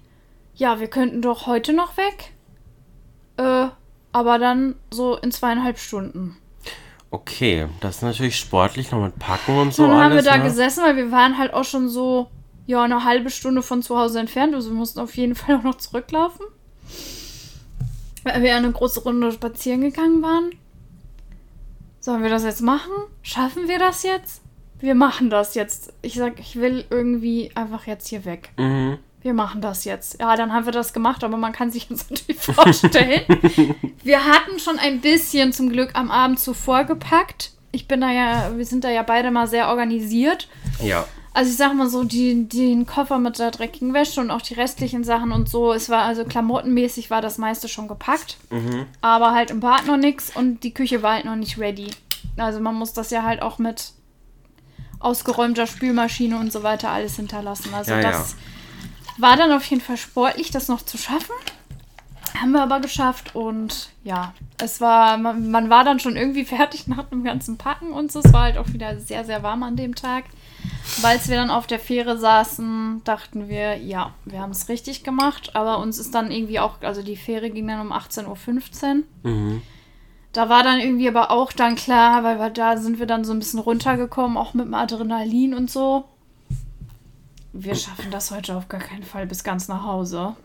[0.56, 2.32] Ja, wir könnten doch heute noch weg.
[3.38, 3.68] Äh,
[4.12, 6.38] aber dann so in zweieinhalb Stunden.
[7.10, 10.26] Okay, das ist natürlich sportlich noch mit Packen und so dann haben wir alles.
[10.26, 10.44] da ne?
[10.44, 12.28] gesessen, weil wir waren halt auch schon so,
[12.66, 14.54] ja, eine halbe Stunde von zu Hause entfernt.
[14.54, 16.46] Also wir mussten auf jeden Fall auch noch zurücklaufen.
[18.24, 20.52] Weil wir eine große Runde spazieren gegangen waren.
[22.00, 22.92] Sollen wir das jetzt machen?
[23.22, 24.42] Schaffen wir das jetzt?
[24.80, 25.94] Wir machen das jetzt.
[26.02, 28.52] Ich sag, ich will irgendwie einfach jetzt hier weg.
[28.58, 29.00] Mhm.
[29.28, 30.22] Wir machen das jetzt.
[30.22, 33.26] Ja, dann haben wir das gemacht, aber man kann sich das natürlich vorstellen.
[34.02, 37.52] wir hatten schon ein bisschen zum Glück am Abend zuvor gepackt.
[37.74, 40.48] Ich bin da ja, wir sind da ja beide mal sehr organisiert.
[40.82, 41.06] Ja.
[41.34, 44.54] Also ich sag mal so, die, den Koffer mit der dreckigen Wäsche und auch die
[44.54, 45.74] restlichen Sachen und so.
[45.74, 48.38] Es war also klamottenmäßig war das meiste schon gepackt.
[48.50, 48.86] Mhm.
[49.02, 51.92] Aber halt im Bad noch nichts und die Küche war halt noch nicht ready.
[52.38, 53.92] Also man muss das ja halt auch mit
[55.00, 57.74] ausgeräumter Spülmaschine und so weiter alles hinterlassen.
[57.74, 58.38] Also Ja, das
[59.18, 61.34] war dann auf jeden Fall sportlich, das noch zu schaffen.
[62.40, 66.88] Haben wir aber geschafft und ja, es war, man, man war dann schon irgendwie fertig
[66.88, 68.20] nach dem ganzen Packen und so.
[68.20, 70.26] Es war halt auch wieder sehr, sehr warm an dem Tag.
[71.04, 75.56] Als wir dann auf der Fähre saßen, dachten wir, ja, wir haben es richtig gemacht.
[75.56, 78.26] Aber uns ist dann irgendwie auch, also die Fähre ging dann um 18.15
[79.24, 79.32] Uhr.
[79.32, 79.62] Mhm.
[80.34, 83.34] Da war dann irgendwie aber auch dann klar, weil wir, da sind wir dann so
[83.34, 86.06] ein bisschen runtergekommen, auch mit dem Adrenalin und so.
[87.60, 90.36] Wir schaffen das heute auf gar keinen Fall bis ganz nach Hause.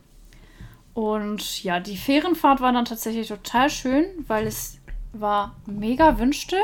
[0.94, 4.78] Und ja, die Fährenfahrt war dann tatsächlich total schön, weil es
[5.12, 6.58] war mega windstill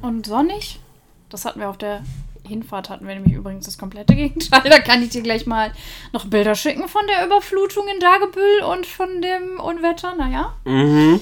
[0.00, 0.80] und sonnig.
[1.28, 2.02] Das hatten wir auf der
[2.48, 4.62] Hinfahrt, hatten wir nämlich übrigens das komplette Gegenteil.
[4.70, 5.70] Da kann ich dir gleich mal
[6.12, 10.14] noch Bilder schicken von der Überflutung in Dagebüll und von dem Unwetter.
[10.14, 11.20] Naja, Mhm.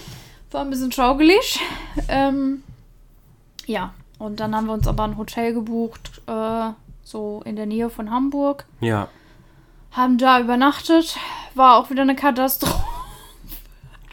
[0.52, 1.58] war ein bisschen schaugelig.
[2.08, 2.62] Ähm,
[3.66, 6.70] ja, und dann haben wir uns aber ein Hotel gebucht, äh,
[7.04, 8.64] so in der Nähe von Hamburg.
[8.80, 9.08] Ja.
[9.92, 11.16] Haben da übernachtet.
[11.54, 12.82] War auch wieder eine Katastrophe.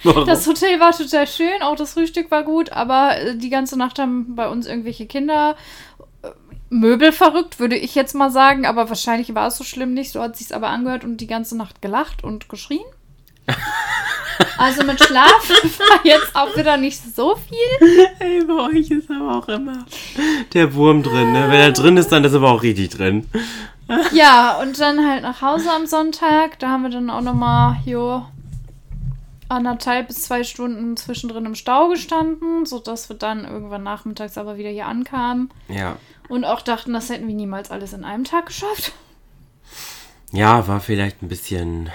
[0.03, 3.99] Das Hotel war total schön, auch das Frühstück war gut, aber äh, die ganze Nacht
[3.99, 5.55] haben bei uns irgendwelche Kinder
[6.23, 6.29] äh,
[6.69, 10.11] Möbel verrückt, würde ich jetzt mal sagen, aber wahrscheinlich war es so schlimm nicht.
[10.11, 12.85] So hat sich's aber angehört und die ganze Nacht gelacht und geschrien.
[14.57, 18.07] Also mit Schlaf war jetzt auch wieder nicht so viel.
[18.19, 19.85] Ey, bei euch ist aber auch immer
[20.53, 21.45] der Wurm drin, ne?
[21.47, 23.27] Wenn er drin ist, dann ist er aber auch richtig drin.
[24.13, 26.59] Ja, und dann halt nach Hause am Sonntag.
[26.59, 28.25] Da haben wir dann auch nochmal, jo,
[29.49, 34.69] anderthalb bis zwei Stunden zwischendrin im Stau gestanden, sodass wir dann irgendwann nachmittags aber wieder
[34.69, 35.49] hier ankamen.
[35.67, 35.97] Ja.
[36.29, 38.93] Und auch dachten, das hätten wir niemals alles in einem Tag geschafft.
[40.31, 41.89] Ja, war vielleicht ein bisschen.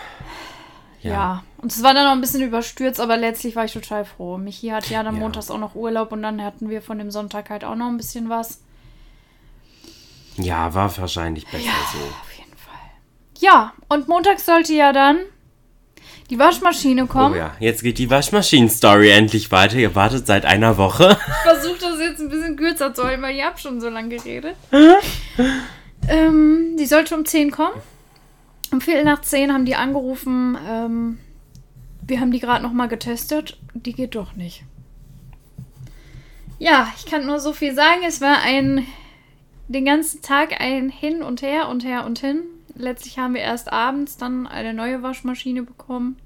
[1.06, 1.12] Ja.
[1.12, 1.42] Ja.
[1.58, 4.36] Und es war dann noch ein bisschen überstürzt, aber letztlich war ich total froh.
[4.38, 5.20] Michi hat ja dann Ja.
[5.20, 7.96] montags auch noch Urlaub und dann hatten wir von dem Sonntag halt auch noch ein
[7.96, 8.60] bisschen was.
[10.36, 11.98] Ja, war wahrscheinlich besser so.
[11.98, 12.74] Auf jeden Fall.
[13.38, 15.18] Ja, und montags sollte ja dann
[16.28, 17.34] die Waschmaschine kommen.
[17.34, 19.76] Oh ja, jetzt geht die Waschmaschinen-Story endlich weiter.
[19.76, 21.16] Ihr wartet seit einer Woche.
[21.26, 24.08] Ich versuche das jetzt ein bisschen kürzer zu halten, weil ich habe schon so lange
[24.10, 24.56] geredet.
[26.08, 27.80] ähm, die sollte um 10 kommen.
[28.72, 30.56] Um Viertel nach 10 haben die angerufen.
[30.66, 31.18] Ähm,
[32.06, 33.58] wir haben die gerade noch mal getestet.
[33.74, 34.64] Die geht doch nicht.
[36.58, 38.02] Ja, ich kann nur so viel sagen.
[38.06, 38.86] Es war ein
[39.68, 42.42] den ganzen Tag ein Hin und Her und Her und Hin.
[42.74, 46.16] Letztlich haben wir erst abends dann eine neue Waschmaschine bekommen,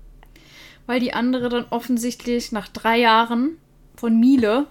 [0.86, 3.56] weil die andere dann offensichtlich nach drei Jahren
[3.96, 4.66] von Miele,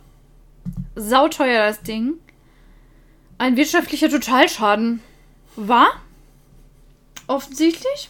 [0.95, 2.15] sauteuer das Ding,
[3.37, 5.01] ein wirtschaftlicher Totalschaden
[5.55, 5.87] war.
[7.29, 8.09] Offensichtlich.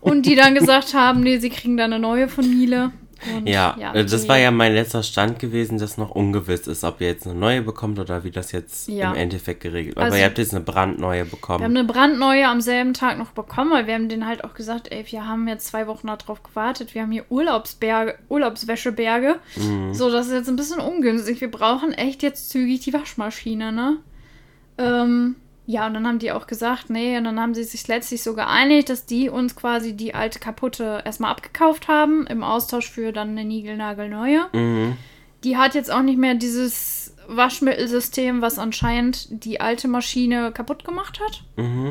[0.00, 2.92] Und die dann gesagt haben, nee, sie kriegen da eine neue von Miele.
[3.34, 7.00] Und, Ja, äh, das war ja mein letzter Stand gewesen, dass noch ungewiss ist, ob
[7.00, 9.10] ihr jetzt eine neue bekommt oder wie das jetzt Ja.
[9.10, 9.98] im Endeffekt geregelt wird.
[9.98, 11.64] Aber Also- ihr habt jetzt eine brandneue Wir haben bekommen.
[11.64, 15.04] eine brandneue am selben Tag noch bekommen, weil wir haben denen halt auch gesagt, ey,
[15.08, 16.94] wir haben jetzt zwei Wochen darauf gewartet.
[16.94, 19.36] Wir haben hier Urlaubsberge, Urlaubswäscheberge.
[19.56, 19.94] Mhm.
[19.94, 21.40] So, das ist jetzt ein bisschen ungünstig.
[21.40, 23.96] Wir brauchen echt jetzt zügig die Waschmaschine, ne?
[24.78, 25.36] Ähm,
[25.68, 28.34] ja, und dann haben die auch gesagt, nee, und dann haben sie sich letztlich so
[28.34, 33.30] geeinigt, dass die uns quasi die alte kaputte erstmal abgekauft haben, im Austausch für dann
[33.30, 34.46] eine niegelnagelneue.
[34.52, 34.96] Mhm.
[35.42, 41.20] Die hat jetzt auch nicht mehr dieses Waschmittelsystem, was anscheinend die alte Maschine kaputt gemacht
[41.20, 41.42] hat.
[41.56, 41.90] Mhm.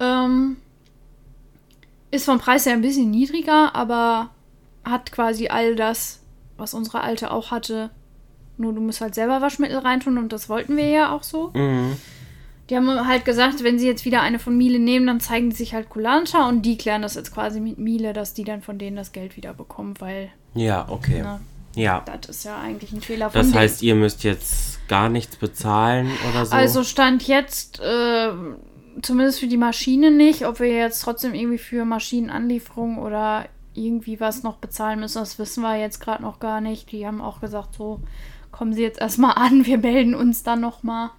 [0.00, 0.56] Ähm,
[2.10, 4.28] ist vom Preis her ein bisschen niedriger, aber
[4.84, 6.20] hat quasi all das,
[6.58, 7.88] was unsere alte auch hatte.
[8.58, 11.52] Nur du musst halt selber Waschmittel reintun und das wollten wir ja auch so.
[11.54, 11.96] Mhm.
[12.70, 15.56] Die haben halt gesagt, wenn sie jetzt wieder eine von Miele nehmen, dann zeigen die
[15.56, 18.78] sich halt kulanter und die klären das jetzt quasi mit Miele, dass die dann von
[18.78, 21.20] denen das Geld wieder bekommen, weil Ja, okay.
[21.22, 21.40] na,
[21.74, 22.04] Ja.
[22.04, 23.58] das ist ja eigentlich ein Fehler von Das denen.
[23.60, 26.54] heißt, ihr müsst jetzt gar nichts bezahlen oder so?
[26.54, 28.30] Also stand jetzt, äh,
[29.00, 34.42] zumindest für die Maschine nicht, ob wir jetzt trotzdem irgendwie für Maschinenanlieferung oder irgendwie was
[34.42, 36.90] noch bezahlen müssen, das wissen wir jetzt gerade noch gar nicht.
[36.92, 38.00] Die haben auch gesagt, so
[38.50, 41.10] kommen Sie jetzt erstmal an, wir melden uns dann nochmal.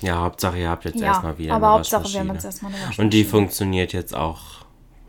[0.00, 2.80] Ja, Hauptsache, ihr habt jetzt Ja, erstmal wieder aber Hauptsache, wir haben jetzt erstmal eine
[2.80, 3.04] Waschmaschine.
[3.04, 4.40] Und die funktioniert jetzt auch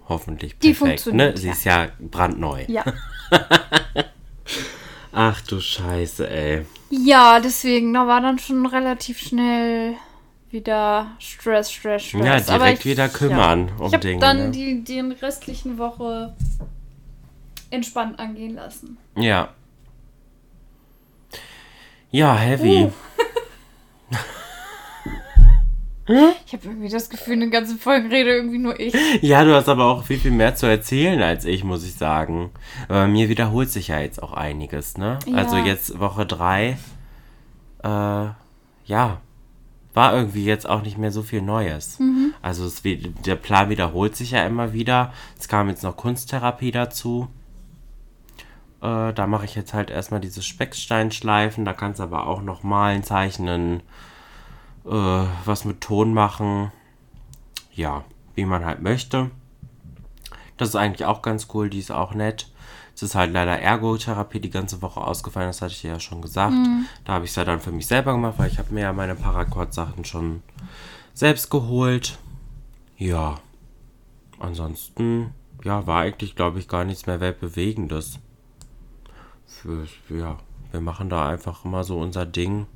[0.07, 1.01] hoffentlich Die perfekt.
[1.01, 1.39] funktioniert, ne?
[1.39, 1.53] Sie ja.
[1.53, 2.63] ist ja brandneu.
[2.67, 2.83] Ja.
[5.11, 6.65] Ach du Scheiße, ey.
[6.89, 9.95] ja, deswegen, da war dann schon relativ schnell
[10.51, 12.25] wieder Stress, Stress, Stress.
[12.25, 14.19] Ja, direkt Aber ich, wieder kümmern um Ich Dinge.
[14.19, 14.51] dann ne?
[14.51, 16.35] die, die restlichen Woche
[17.69, 18.97] entspannt angehen lassen.
[19.15, 19.49] Ja.
[22.11, 22.85] Ja, heavy.
[22.85, 22.91] Uh.
[26.45, 28.93] Ich habe irgendwie das Gefühl, in den ganzen Folgen rede irgendwie nur ich.
[29.21, 32.49] Ja, du hast aber auch viel, viel mehr zu erzählen als ich, muss ich sagen.
[32.87, 35.19] Aber mir wiederholt sich ja jetzt auch einiges, ne?
[35.27, 35.35] Ja.
[35.35, 36.77] Also jetzt Woche drei,
[37.83, 38.27] äh,
[38.85, 39.21] ja,
[39.93, 41.99] war irgendwie jetzt auch nicht mehr so viel Neues.
[41.99, 42.33] Mhm.
[42.41, 45.13] Also es, der Plan wiederholt sich ja immer wieder.
[45.37, 47.27] Es kam jetzt noch Kunsttherapie dazu.
[48.81, 51.65] Äh, da mache ich jetzt halt erstmal diese Specksteinschleifen.
[51.65, 53.81] Da kannst du aber auch noch malen, zeichnen,
[54.85, 56.71] äh, was mit Ton machen.
[57.73, 58.03] Ja,
[58.35, 59.31] wie man halt möchte.
[60.57, 62.51] Das ist eigentlich auch ganz cool, die ist auch nett.
[62.93, 66.53] Es ist halt leider Ergotherapie die ganze Woche ausgefallen, das hatte ich ja schon gesagt.
[67.05, 68.91] Da habe ich es ja dann für mich selber gemacht, weil ich habe mir ja
[68.91, 70.43] meine Paracord-Sachen schon
[71.13, 72.17] selbst geholt.
[72.97, 73.39] Ja,
[74.37, 78.19] ansonsten, ja, war eigentlich, glaube ich, gar nichts mehr Weltbewegendes.
[79.45, 80.37] Für, ja,
[80.71, 82.67] wir machen da einfach immer so unser Ding.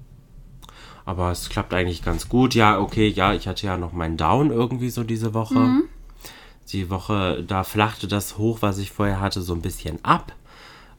[1.05, 2.55] Aber es klappt eigentlich ganz gut.
[2.55, 5.55] Ja, okay, ja, ich hatte ja noch meinen Down irgendwie so diese Woche.
[6.69, 10.33] Die Woche, da flachte das hoch, was ich vorher hatte, so ein bisschen ab.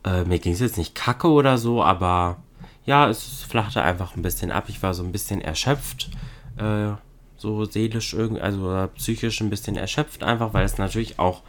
[0.05, 2.37] Äh, mir ging es jetzt nicht kacke oder so, aber
[2.85, 4.65] ja, es flachte einfach ein bisschen ab.
[4.69, 6.11] Ich war so ein bisschen erschöpft.
[6.59, 6.93] Äh,
[7.37, 11.43] so seelisch irgendwie, also oder psychisch ein bisschen erschöpft, einfach weil es natürlich auch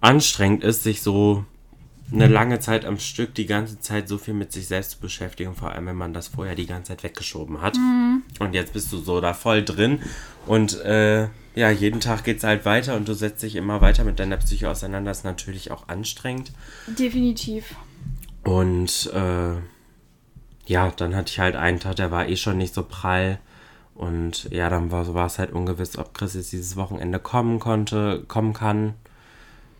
[0.00, 1.44] anstrengend ist, sich so
[2.12, 5.54] eine lange Zeit am Stück die ganze Zeit so viel mit sich selbst zu beschäftigen,
[5.54, 7.76] vor allem wenn man das vorher die ganze Zeit weggeschoben hat.
[8.38, 10.00] Und jetzt bist du so da voll drin
[10.46, 14.04] und äh, ja, jeden Tag geht es halt weiter und du setzt dich immer weiter
[14.04, 15.10] mit deiner Psyche auseinander.
[15.10, 16.52] Das ist natürlich auch anstrengend.
[16.86, 17.74] Definitiv.
[18.44, 19.56] Und äh,
[20.66, 23.40] ja, dann hatte ich halt einen Tag, der war eh schon nicht so prall.
[23.94, 28.24] Und ja, dann war, war es halt ungewiss, ob Chris jetzt dieses Wochenende kommen konnte,
[28.28, 28.94] kommen kann.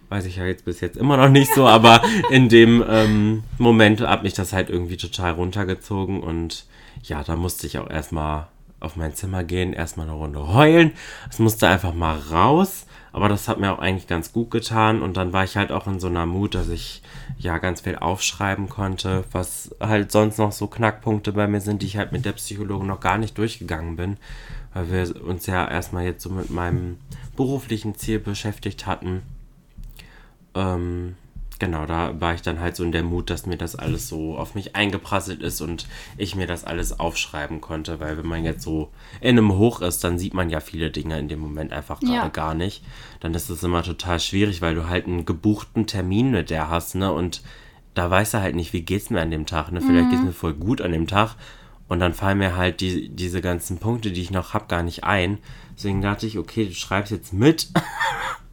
[0.08, 4.00] Weiß ich ja jetzt bis jetzt immer noch nicht so, aber in dem ähm, Moment
[4.00, 6.22] hat mich das halt irgendwie total runtergezogen.
[6.22, 6.64] Und
[7.02, 8.46] ja, da musste ich auch erstmal
[8.80, 10.92] auf mein Zimmer gehen, erstmal eine Runde heulen.
[11.30, 12.86] Es musste einfach mal raus.
[13.12, 15.02] Aber das hat mir auch eigentlich ganz gut getan.
[15.02, 17.02] Und dann war ich halt auch in so einer Mut, dass ich
[17.38, 21.86] ja ganz viel aufschreiben konnte, was halt sonst noch so Knackpunkte bei mir sind, die
[21.86, 24.18] ich halt mit der Psychologin noch gar nicht durchgegangen bin.
[24.74, 26.98] Weil wir uns ja erstmal jetzt so mit meinem
[27.36, 29.22] beruflichen Ziel beschäftigt hatten.
[30.58, 31.14] Ähm,
[31.58, 34.36] genau, da war ich dann halt so in der Mut, dass mir das alles so
[34.36, 35.86] auf mich eingeprasselt ist und
[36.16, 38.90] ich mir das alles aufschreiben konnte, weil wenn man jetzt so
[39.20, 42.12] in einem Hoch ist, dann sieht man ja viele Dinge in dem Moment einfach gerade
[42.14, 42.28] Ja.
[42.28, 42.82] gar nicht.
[43.20, 46.94] Dann ist es immer total schwierig, weil du halt einen gebuchten Termin mit der hast,
[46.94, 47.12] ne?
[47.12, 47.42] Und
[47.94, 49.80] da weißt du halt nicht, wie geht's mir an dem Tag, ne?
[49.80, 51.34] Vielleicht geht's mir voll gut an dem Tag.
[51.88, 55.04] Und dann fallen mir halt die, diese ganzen Punkte, die ich noch hab, gar nicht
[55.04, 55.38] ein.
[55.74, 57.68] Deswegen dachte ich, okay, du schreibst jetzt mit.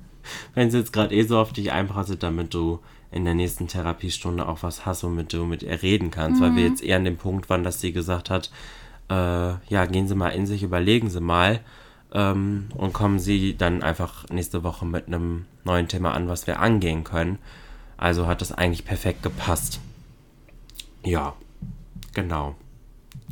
[0.53, 2.79] wenn es jetzt gerade eh so auf dich einprasselt, damit du
[3.11, 6.41] in der nächsten Therapiestunde auch was hast, womit du mit ihr reden kannst.
[6.41, 8.51] Weil wir jetzt eher an dem Punkt waren, dass sie gesagt hat,
[9.09, 11.61] äh, ja, gehen Sie mal in sich, überlegen Sie mal,
[12.15, 16.59] ähm, und kommen sie dann einfach nächste Woche mit einem neuen Thema an, was wir
[16.59, 17.37] angehen können.
[17.97, 19.79] Also hat das eigentlich perfekt gepasst.
[21.03, 21.33] Ja,
[22.13, 22.55] genau.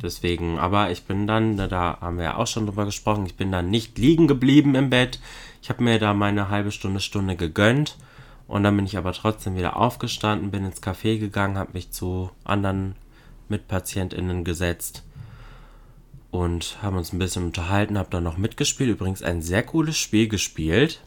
[0.02, 3.50] Deswegen, aber ich bin dann, da haben wir ja auch schon drüber gesprochen, ich bin
[3.50, 5.18] dann nicht liegen geblieben im Bett.
[5.64, 7.96] Ich habe mir da meine halbe Stunde, Stunde gegönnt.
[8.46, 12.30] Und dann bin ich aber trotzdem wieder aufgestanden, bin ins Café gegangen, habe mich zu
[12.44, 12.96] anderen
[13.48, 15.04] MitpatientInnen gesetzt
[16.30, 18.90] und haben uns ein bisschen unterhalten, habe dann noch mitgespielt.
[18.90, 21.00] Übrigens ein sehr cooles Spiel gespielt.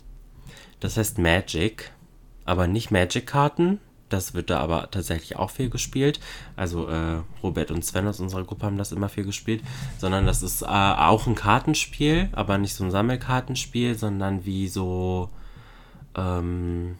[0.79, 1.91] Das heißt Magic,
[2.43, 3.79] aber nicht Magic-Karten.
[4.09, 6.19] Das wird da aber tatsächlich auch viel gespielt.
[6.55, 9.61] Also äh, Robert und Sven aus unserer Gruppe haben das immer viel gespielt.
[9.97, 15.29] Sondern das ist äh, auch ein Kartenspiel, aber nicht so ein Sammelkartenspiel, sondern wie so...
[16.15, 16.97] Ähm,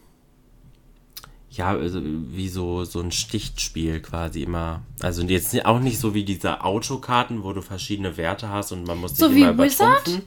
[1.50, 4.82] ja, also wie so, so ein Stichspiel quasi immer.
[5.02, 9.00] Also jetzt auch nicht so wie diese Autokarten, wo du verschiedene Werte hast und man
[9.00, 10.08] muss dich So wie immer Wizard?
[10.08, 10.22] übertrumpfen.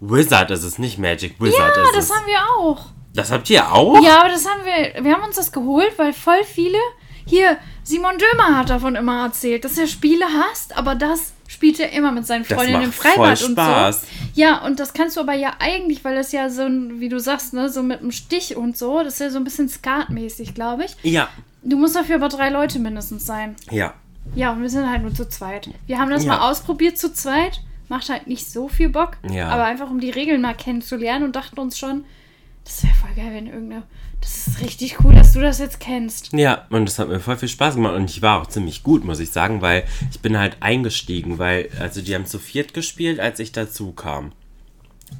[0.00, 2.10] Wizard ist es nicht Magic, Wizard Ja, ist das es.
[2.12, 2.86] haben wir auch.
[3.14, 4.02] Das habt ihr auch?
[4.02, 5.04] Ja, aber das haben wir.
[5.04, 6.78] Wir haben uns das geholt, weil voll viele.
[7.26, 11.92] Hier, Simon Dömer hat davon immer erzählt, dass er Spiele hasst, aber das spielt er
[11.92, 14.00] immer mit seinen Freundinnen im Freibad voll und Spaß.
[14.00, 14.06] so.
[14.34, 17.20] Ja, und das kannst du aber ja eigentlich, weil das ja so ein, wie du
[17.20, 20.54] sagst, ne, so mit einem Stich und so, das ist ja so ein bisschen skatmäßig,
[20.54, 20.96] glaube ich.
[21.02, 21.28] Ja,
[21.64, 23.54] Du musst dafür aber drei Leute mindestens sein.
[23.70, 23.94] ja.
[24.36, 25.68] Ja, und wir sind halt nur zu zweit.
[25.86, 26.36] Wir haben das Ja.
[26.38, 27.60] mal ausprobiert zu zweit.
[27.88, 29.16] Macht halt nicht so viel Bock.
[29.28, 29.48] Ja.
[29.48, 32.04] Aber einfach um die Regeln mal kennenzulernen und dachten uns schon,
[32.64, 33.82] das wäre voll geil, wenn irgendeine.
[34.20, 36.32] Das ist richtig cool, dass du das jetzt kennst.
[36.32, 39.04] Ja, und das hat mir voll viel Spaß gemacht und ich war auch ziemlich gut,
[39.04, 43.18] muss ich sagen, weil ich bin halt eingestiegen, weil, also die haben zu viert gespielt,
[43.18, 44.32] als ich dazu kam.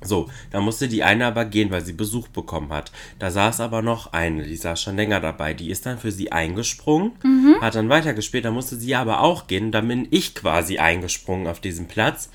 [0.01, 2.93] So, da musste die eine aber gehen, weil sie Besuch bekommen hat.
[3.19, 5.53] Da saß aber noch eine, die saß schon länger dabei.
[5.53, 7.13] Die ist dann für sie eingesprungen,
[7.61, 9.71] hat dann weitergespielt, da musste sie aber auch gehen.
[9.71, 12.31] Dann bin ich quasi eingesprungen auf diesen Platz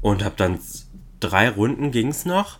[0.00, 0.58] und habe dann
[1.20, 2.58] drei Runden ging's noch.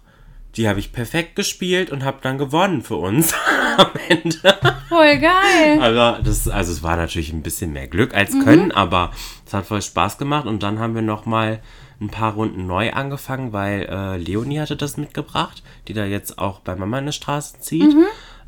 [0.59, 3.33] Die habe ich perfekt gespielt und habe dann gewonnen für uns
[3.79, 4.59] am Ende.
[4.89, 5.81] Voll geil.
[5.81, 9.13] Aber das, also es war natürlich ein bisschen mehr Glück als Können, aber
[9.47, 10.47] es hat voll Spaß gemacht.
[10.47, 11.61] Und dann haben wir noch mal
[12.01, 16.59] ein paar Runden neu angefangen, weil äh, Leonie hatte das mitgebracht, die da jetzt auch
[16.61, 17.95] bei Mama in der Straße zieht.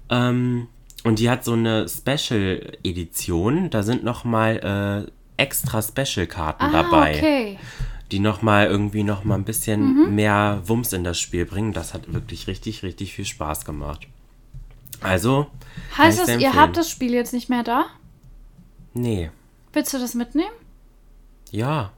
[0.08, 0.66] Ähm,
[1.04, 3.70] und die hat so eine Special-Edition.
[3.70, 7.58] Da sind noch mal äh, extra Special-Karten Ah, dabei, okay.
[8.12, 11.72] Die noch mal irgendwie noch mal ein bisschen mehr Wumms in das Spiel bringen.
[11.72, 14.06] Das hat wirklich richtig, richtig viel Spaß gemacht.
[15.00, 15.46] Also,
[15.96, 17.86] Heißt das, ihr habt das Spiel jetzt nicht mehr da?
[18.92, 19.30] Nee.
[19.72, 20.50] Willst du das mitnehmen?
[21.50, 21.92] Ja.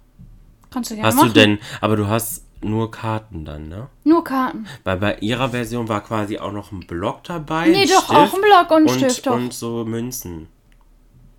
[0.70, 1.28] Kannst du gerne Hast machen.
[1.28, 3.88] du denn, aber du hast nur Karten dann, ne?
[4.04, 4.66] Nur Karten.
[4.84, 7.68] Weil bei ihrer Version war quasi auch noch ein Block dabei.
[7.68, 9.34] Nee, doch, auch ein Block und und, Stift, doch.
[9.34, 10.48] Und so Münzen.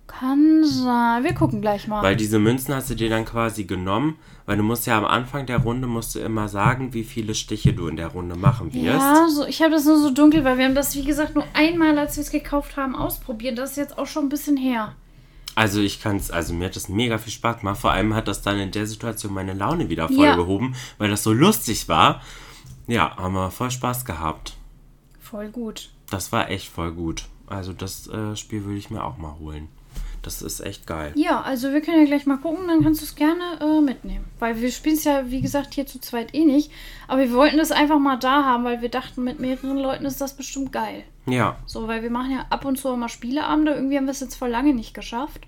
[0.06, 1.24] Kann sein.
[1.24, 2.02] Wir gucken gleich mal.
[2.02, 5.46] Weil diese Münzen hast du dir dann quasi genommen, weil du musst ja am Anfang
[5.46, 8.84] der Runde musst du immer sagen, wie viele Stiche du in der Runde machen wirst.
[8.86, 11.44] ja, so, ich habe das nur so dunkel, weil wir haben das, wie gesagt, nur
[11.54, 13.58] einmal, als wir es gekauft haben, ausprobiert.
[13.58, 14.94] Das ist jetzt auch schon ein bisschen her.
[15.56, 17.80] Also ich kann es, also mir hat das mega viel Spaß gemacht.
[17.80, 20.36] Vor allem hat das dann in der Situation meine Laune wieder voll Ja.
[20.36, 22.20] gehoben, weil das so lustig war.
[22.86, 24.56] Ja, haben wir voll Spaß gehabt.
[25.20, 25.90] Voll gut.
[26.10, 27.24] Das war echt voll gut.
[27.46, 29.68] Also das äh, Spiel würde ich mir auch mal holen.
[30.24, 31.12] Das ist echt geil.
[31.16, 34.24] Ja, also wir können ja gleich mal gucken, dann kannst du es gerne äh, mitnehmen.
[34.38, 36.70] Weil wir spielen es ja, wie gesagt, hier zu zweit eh nicht.
[37.08, 40.20] Aber wir wollten das einfach mal da haben, weil wir dachten, mit mehreren Leuten ist
[40.20, 41.04] das bestimmt geil.
[41.26, 43.72] Ja, So, weil wir machen ja ab und zu auch mal Spieleabende.
[43.74, 45.46] Irgendwie haben wir es jetzt vor lange nicht geschafft.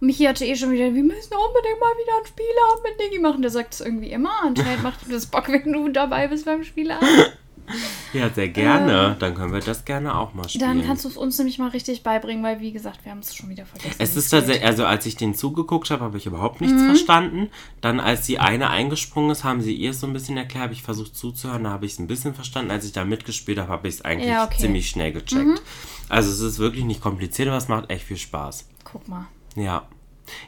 [0.00, 3.18] Und Michi hatte eh schon wieder, wir müssen unbedingt mal wieder einen Spieleabend mit Niki
[3.20, 3.42] machen.
[3.42, 4.32] Der sagt es irgendwie immer.
[4.42, 7.36] Anscheinend macht ihm das Bock, wenn du dabei bist beim Spieleabend.
[8.12, 9.16] ja, sehr gerne.
[9.18, 10.60] Dann können wir das gerne auch mal spielen.
[10.78, 13.34] Dann kannst du es uns nämlich mal richtig beibringen, weil, wie gesagt, wir haben es
[13.34, 13.94] schon wieder vergessen.
[13.98, 16.66] es ist tatsächlich, also als ich den zugeguckt habe, habe ich überhaupt Mhm.
[16.68, 17.50] nichts verstanden.
[17.80, 20.72] Dann, als die eine eingesprungen ist, haben sie ihr es so ein bisschen erklärt, habe
[20.74, 22.70] ich versucht zuzuhören, da habe ich es ein bisschen verstanden.
[22.70, 24.54] Als ich da mitgespielt habe, habe ich es eigentlich Ja, okay.
[24.58, 24.60] Mhm.
[24.60, 25.62] ziemlich schnell gecheckt.
[26.08, 28.68] Also es ist wirklich nicht kompliziert, aber es macht echt viel Spaß.
[28.84, 29.26] Guck mal.
[29.56, 29.84] Ja.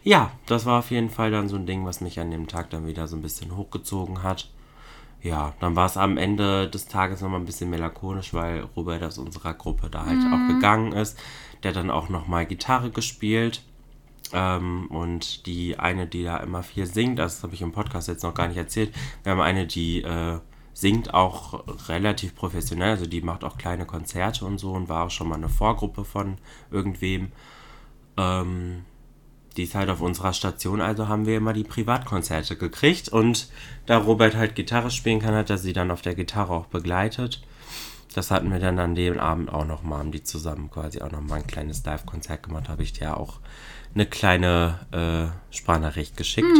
[0.04, 2.70] Ja, das war auf jeden Fall dann so ein Ding, was mich an dem Tag
[2.70, 4.48] dann wieder so ein bisschen hochgezogen hat.
[5.22, 9.18] Ja, dann war es am Ende des Tages nochmal ein bisschen melancholisch, weil Robert aus
[9.18, 11.18] unserer Gruppe da halt auch gegangen ist.
[11.62, 13.62] Der hat dann auch nochmal Gitarre gespielt.
[14.32, 18.22] Ähm, und die eine, die da immer viel singt, das habe ich im Podcast jetzt
[18.22, 18.94] noch gar nicht erzählt.
[19.22, 20.38] Wir haben eine, die äh,
[20.72, 25.10] singt auch relativ professionell, also die macht auch kleine Konzerte und so und war auch
[25.10, 26.38] schon mal eine Vorgruppe von
[26.70, 27.30] irgendwem.
[28.16, 28.84] Ähm,
[29.54, 33.08] die ist halt auf unserer Station, also haben wir immer die Privatkonzerte gekriegt.
[33.08, 33.48] Und
[33.86, 37.42] da Robert halt Gitarre spielen kann, hat er sie dann auf der Gitarre auch begleitet.
[38.14, 41.40] Das hatten wir dann an dem Abend auch nochmal, haben die zusammen quasi auch nochmal
[41.40, 42.68] ein kleines Live-Konzert gemacht.
[42.68, 43.40] Habe ich dir auch
[43.94, 46.58] eine kleine äh, Sprachnachricht geschickt.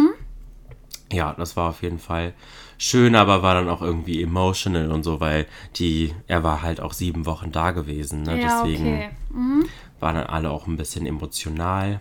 [1.12, 2.32] Ja, das war auf jeden Fall
[2.78, 6.95] schön, aber war dann auch irgendwie emotional und so, weil die, er war halt auch
[6.95, 8.22] sieben Wochen da gewesen.
[8.22, 8.40] Ne?
[8.40, 9.11] Ja, Deswegen okay.
[9.30, 9.66] Mhm.
[10.01, 12.01] waren dann alle auch ein bisschen emotional.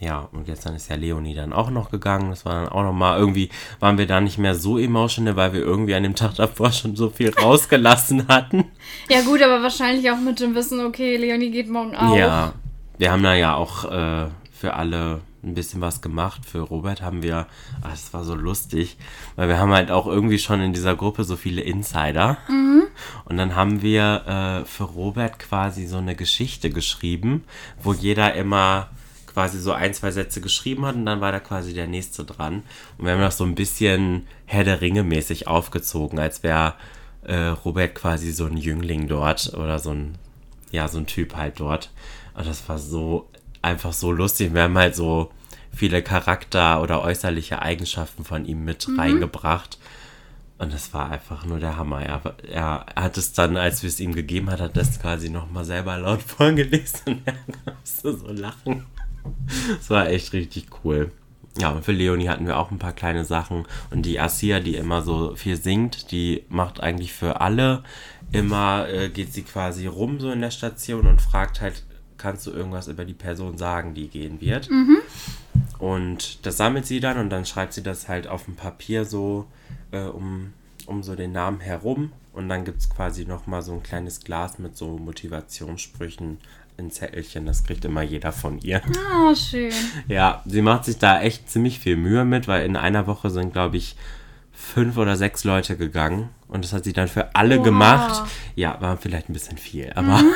[0.00, 2.30] Ja, und gestern ist ja Leonie dann auch noch gegangen.
[2.30, 3.48] Das war dann auch nochmal, irgendwie
[3.80, 6.94] waren wir da nicht mehr so emotional, weil wir irgendwie an dem Tag davor schon
[6.94, 8.66] so viel rausgelassen hatten.
[9.08, 12.16] Ja, gut, aber wahrscheinlich auch mit dem Wissen, okay, Leonie geht morgen auch.
[12.16, 12.52] Ja,
[12.96, 16.42] wir haben da ja auch äh, für alle ein bisschen was gemacht.
[16.44, 17.46] Für Robert haben wir,
[17.82, 18.96] ach, das war so lustig,
[19.36, 22.38] weil wir haben halt auch irgendwie schon in dieser Gruppe so viele Insider.
[23.24, 27.44] Und dann haben wir äh, für Robert quasi so eine Geschichte geschrieben,
[27.82, 28.88] wo jeder immer
[29.38, 32.64] quasi so ein, zwei Sätze geschrieben hat und dann war da quasi der nächste dran.
[32.98, 36.74] Und wir haben das so ein bisschen Herr der Ringe mäßig aufgezogen, als wäre
[37.22, 40.18] äh, Robert quasi so ein Jüngling dort oder so ein,
[40.72, 41.92] ja, so ein Typ halt dort.
[42.34, 43.28] Und das war so,
[43.62, 44.54] einfach so lustig.
[44.54, 45.30] Wir haben halt so
[45.72, 49.78] viele Charakter- oder äußerliche Eigenschaften von ihm mit reingebracht.
[50.58, 52.02] Und das war einfach nur der Hammer.
[52.02, 52.22] Er,
[52.52, 55.96] er hat es dann, als wir es ihm gegeben hat, hat das quasi nochmal selber
[55.96, 58.84] laut vorgelesen und er musste so lachen.
[59.68, 61.10] Das war echt richtig cool.
[61.58, 63.66] Ja, und für Leonie hatten wir auch ein paar kleine Sachen.
[63.90, 67.82] Und die Asia, die immer so viel singt, die macht eigentlich für alle
[68.30, 71.84] immer, äh, geht sie quasi rum so in der Station und fragt halt,
[72.16, 74.68] kannst du irgendwas über die Person sagen, die gehen wird?
[75.78, 79.46] Und das sammelt sie dann und dann schreibt sie das halt auf dem Papier so
[79.92, 80.52] äh, um,
[80.86, 82.12] um so den Namen herum.
[82.32, 86.38] Und dann gibt es quasi nochmal so ein kleines Glas mit so Motivationssprüchen
[86.78, 87.44] in Zettelchen.
[87.46, 88.80] Das kriegt immer jeder von ihr.
[89.12, 89.72] Ah, schön.
[90.08, 93.52] Ja, sie macht sich da echt ziemlich viel Mühe mit, weil in einer Woche sind,
[93.52, 93.96] glaube ich,
[94.52, 96.30] fünf oder sechs Leute gegangen.
[96.48, 97.64] Und das hat sie dann für alle Wow.
[97.64, 98.30] gemacht.
[98.56, 100.22] Ja, war vielleicht ein bisschen viel, aber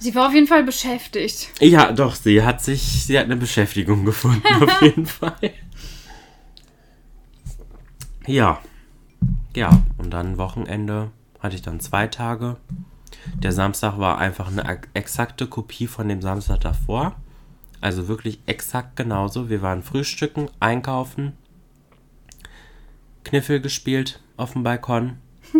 [0.00, 1.48] Sie war auf jeden Fall beschäftigt.
[1.60, 5.52] ja, doch, sie hat sich, sie hat eine Beschäftigung gefunden, auf jeden Fall.
[8.26, 8.60] Ja,
[9.54, 11.10] ja, und dann Wochenende
[11.40, 12.56] hatte ich dann zwei Tage.
[13.42, 17.14] Der Samstag war einfach eine ex- exakte Kopie von dem Samstag davor.
[17.80, 19.48] Also wirklich exakt genauso.
[19.50, 21.32] Wir waren frühstücken, einkaufen,
[23.24, 25.18] Kniffel gespielt auf dem Balkon.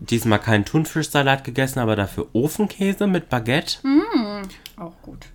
[0.00, 3.78] Diesmal keinen Thunfischsalat gegessen, aber dafür Ofenkäse mit Baguette.
[4.76, 5.26] Auch gut.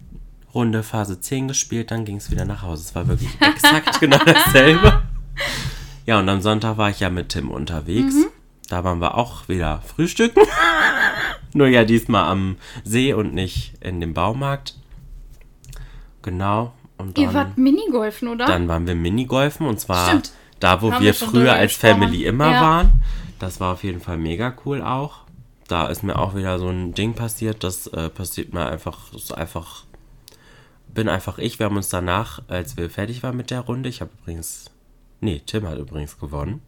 [0.54, 2.84] Runde Phase 10 gespielt, dann ging es wieder nach Hause.
[2.84, 5.02] Es war wirklich exakt genau dasselbe.
[6.06, 8.16] Ja, und am Sonntag war ich ja mit Tim unterwegs.
[8.68, 10.41] Da waren wir auch wieder frühstücken.
[11.60, 12.55] Nur ja diesmal am
[12.86, 14.78] See und nicht in dem Baumarkt.
[16.22, 16.72] Genau.
[16.97, 18.45] Und Ihr dann, wart Minigolfen, oder?
[18.45, 20.32] dann waren wir Minigolfen und zwar Stimmt.
[20.62, 21.99] da, wo Haben wir früher als gesprochen.
[22.03, 22.62] Family immer Ja.
[22.62, 23.03] waren.
[23.39, 25.26] Das war auf jeden Fall mega cool auch.
[25.68, 27.62] Da ist mir auch wieder so ein Ding passiert.
[27.66, 29.84] Das äh, passiert mir einfach, ist einfach,
[30.93, 31.60] bin einfach ich.
[31.60, 34.72] Wir haben uns danach, als wir fertig waren mit der Runde, ich habe übrigens,
[35.20, 36.62] nee, Tim hat übrigens gewonnen.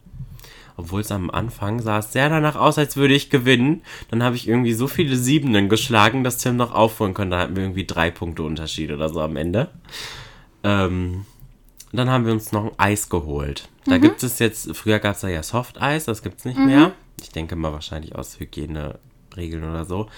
[0.82, 3.82] Obwohl es am Anfang sah es sehr danach aus, als würde ich gewinnen.
[4.10, 7.36] Dann habe ich irgendwie so viele Siebenen geschlagen, dass Tim noch aufholen konnte.
[7.36, 9.68] Da hatten wir irgendwie drei Punkte Unterschied oder so am Ende.
[10.64, 11.24] Ähm,
[11.92, 13.68] dann haben wir uns noch ein Eis geholt.
[13.84, 16.92] Da gibt es jetzt, früher gab es ja Softeis, das gibt es nicht mehr.
[17.20, 20.08] Ich denke mal wahrscheinlich aus Hygieneregeln oder so.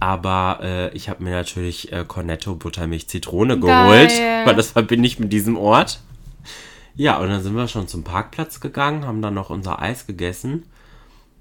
[0.00, 4.46] Aber äh, ich habe mir natürlich äh, Cornetto Buttermilch Zitrone geholt, Geil.
[4.46, 6.00] weil das verbinde ich mit diesem Ort.
[6.96, 10.64] Ja, und dann sind wir schon zum Parkplatz gegangen, haben dann noch unser Eis gegessen.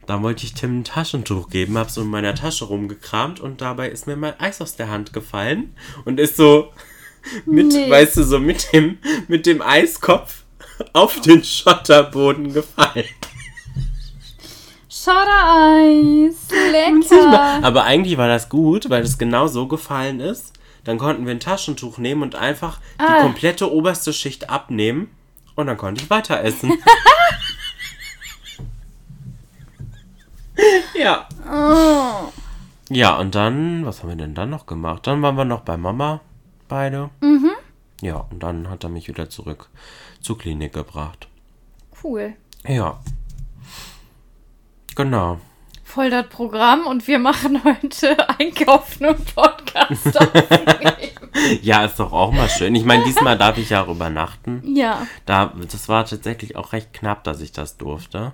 [0.06, 3.90] Da wollte ich Tim ein Taschentuch geben, habe so in meiner Tasche rumgekramt und dabei
[3.90, 6.72] ist mir mein Eis aus der Hand gefallen und ist so
[7.46, 7.90] mit, Nee.
[7.90, 8.98] weißt du, so mit dem,
[9.28, 10.44] mit dem Eiskopf
[10.94, 13.06] auf den Schotterboden gefallen.
[14.90, 16.36] Schottereis.
[16.72, 17.60] Lecker.
[17.64, 20.54] Aber eigentlich war das gut, weil es genau so gefallen ist.
[20.84, 23.22] Dann konnten wir ein Taschentuch nehmen und einfach die Ah.
[23.22, 25.10] komplette oberste Schicht abnehmen
[25.56, 26.74] und dann konnte ich weiter essen.
[30.94, 31.28] ja.
[31.50, 32.32] Oh.
[32.90, 35.08] Ja, und dann, was haben wir denn dann noch gemacht?
[35.08, 36.22] Dann waren wir noch bei Mama,
[36.68, 37.10] beide.
[37.22, 37.52] Mhm.
[38.02, 39.70] Ja, und dann hat er mich wieder zurück
[40.22, 41.28] zur Klinik gebracht.
[42.04, 42.36] Cool.
[42.68, 43.00] Ja.
[44.96, 45.40] Genau.
[45.84, 50.92] Voll das Programm und wir machen heute Einkaufen und Podcast aufnehmen.
[51.62, 52.76] Ja, ist doch auch mal schön.
[52.76, 54.62] Ich meine, diesmal darf ich ja auch übernachten.
[54.76, 55.06] ja.
[55.26, 58.34] Da, das war tatsächlich auch recht knapp, dass ich das durfte.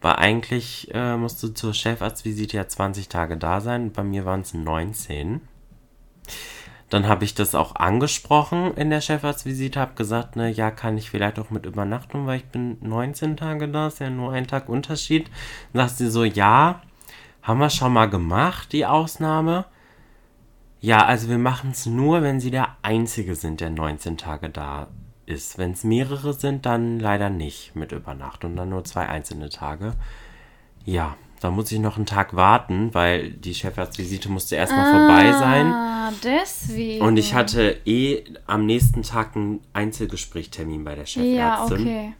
[0.00, 3.92] Weil eigentlich äh, musst du zur Chefarztvisite ja 20 Tage da sein.
[3.92, 5.40] Bei mir waren es 19.
[6.90, 11.10] Dann habe ich das auch angesprochen in der Chefarztvisite, habe gesagt, ne, ja, kann ich
[11.10, 14.68] vielleicht auch mit Übernachtung, weil ich bin 19 Tage da, ist ja nur ein Tag
[14.68, 15.28] Unterschied.
[15.72, 16.82] Dann sagt sie so, ja,
[17.42, 19.64] haben wir schon mal gemacht, die Ausnahme.
[20.80, 24.88] Ja, also wir machen es nur, wenn sie der Einzige sind, der 19 Tage da
[25.24, 25.58] ist.
[25.58, 29.94] Wenn es mehrere sind, dann leider nicht mit Übernachtung, dann nur zwei einzelne Tage.
[30.84, 35.66] Ja, da muss ich noch einen Tag warten, weil die Chefarztvisite musste erstmal vorbei sein.
[35.66, 37.04] Ah, deswegen.
[37.04, 41.36] Und ich hatte eh am nächsten Tag einen Einzelgesprächtermin bei der Chefärztin.
[41.36, 42.12] Ja, okay.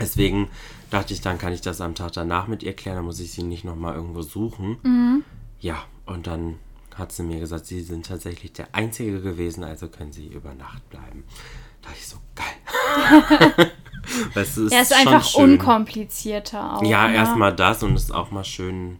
[0.00, 0.48] Deswegen
[0.90, 3.32] dachte ich, dann kann ich das am Tag danach mit ihr klären, dann muss ich
[3.32, 4.76] sie nicht nochmal irgendwo suchen.
[4.82, 5.24] Mhm.
[5.60, 6.56] Ja, und dann
[6.98, 10.88] hat sie mir gesagt, sie sind tatsächlich der Einzige gewesen, also können sie über Nacht
[10.90, 11.24] bleiben.
[11.82, 13.70] Da dachte ich so, geil.
[14.34, 15.52] weißt du, es Ja, ist einfach schön.
[15.52, 16.82] unkomplizierter auch.
[16.82, 17.14] Ja, ne?
[17.14, 18.98] erstmal das und es ist auch mal schön,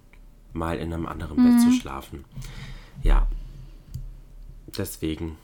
[0.53, 1.57] mal in einem anderen Mhm.
[1.57, 2.25] Bett zu schlafen.
[3.03, 3.27] Ja.
[4.77, 5.37] Deswegen,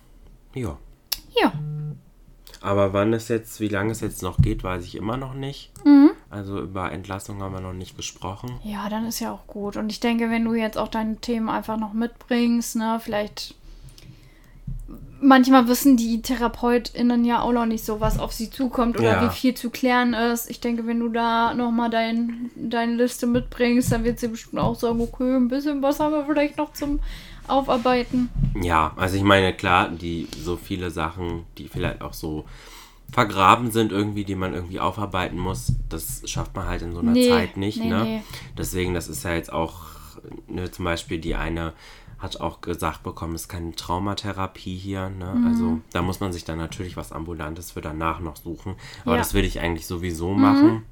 [0.54, 0.76] ja.
[1.40, 1.52] Ja.
[2.64, 5.70] Aber wann es jetzt, wie lange es jetzt noch geht, weiß ich immer noch nicht.
[5.84, 6.10] Mhm.
[6.30, 8.58] Also über Entlassung haben wir noch nicht gesprochen.
[8.64, 9.76] Ja, dann ist ja auch gut.
[9.76, 13.54] Und ich denke, wenn du jetzt auch deine Themen einfach noch mitbringst, ne, vielleicht.
[15.20, 19.24] Manchmal wissen die TherapeutInnen ja auch noch nicht so, was auf sie zukommt oder Ja.
[19.26, 20.50] wie viel zu klären ist.
[20.50, 24.74] Ich denke, wenn du da nochmal dein, deine Liste mitbringst, dann wird sie bestimmt auch
[24.74, 27.00] sagen, okay, ein bisschen was haben wir vielleicht noch zum
[27.48, 28.28] Aufarbeiten.
[28.60, 32.44] Ja, also ich meine, klar, die so viele Sachen, die vielleicht auch so
[33.12, 37.12] vergraben sind irgendwie, die man irgendwie aufarbeiten muss, das schafft man halt in so einer
[37.12, 38.04] Nee, Zeit nicht, nee, ne?
[38.04, 38.22] nee.
[38.58, 39.82] Deswegen, das ist ja jetzt auch,
[40.48, 41.72] ne, zum Beispiel die eine
[42.18, 45.34] hat auch gesagt bekommen, es ist keine Traumatherapie hier, ne?
[45.36, 45.46] Mhm.
[45.46, 48.76] Also da muss man sich dann natürlich was Ambulantes für danach noch suchen.
[49.04, 49.18] Aber Ja.
[49.18, 50.82] das würde ich eigentlich sowieso Mhm.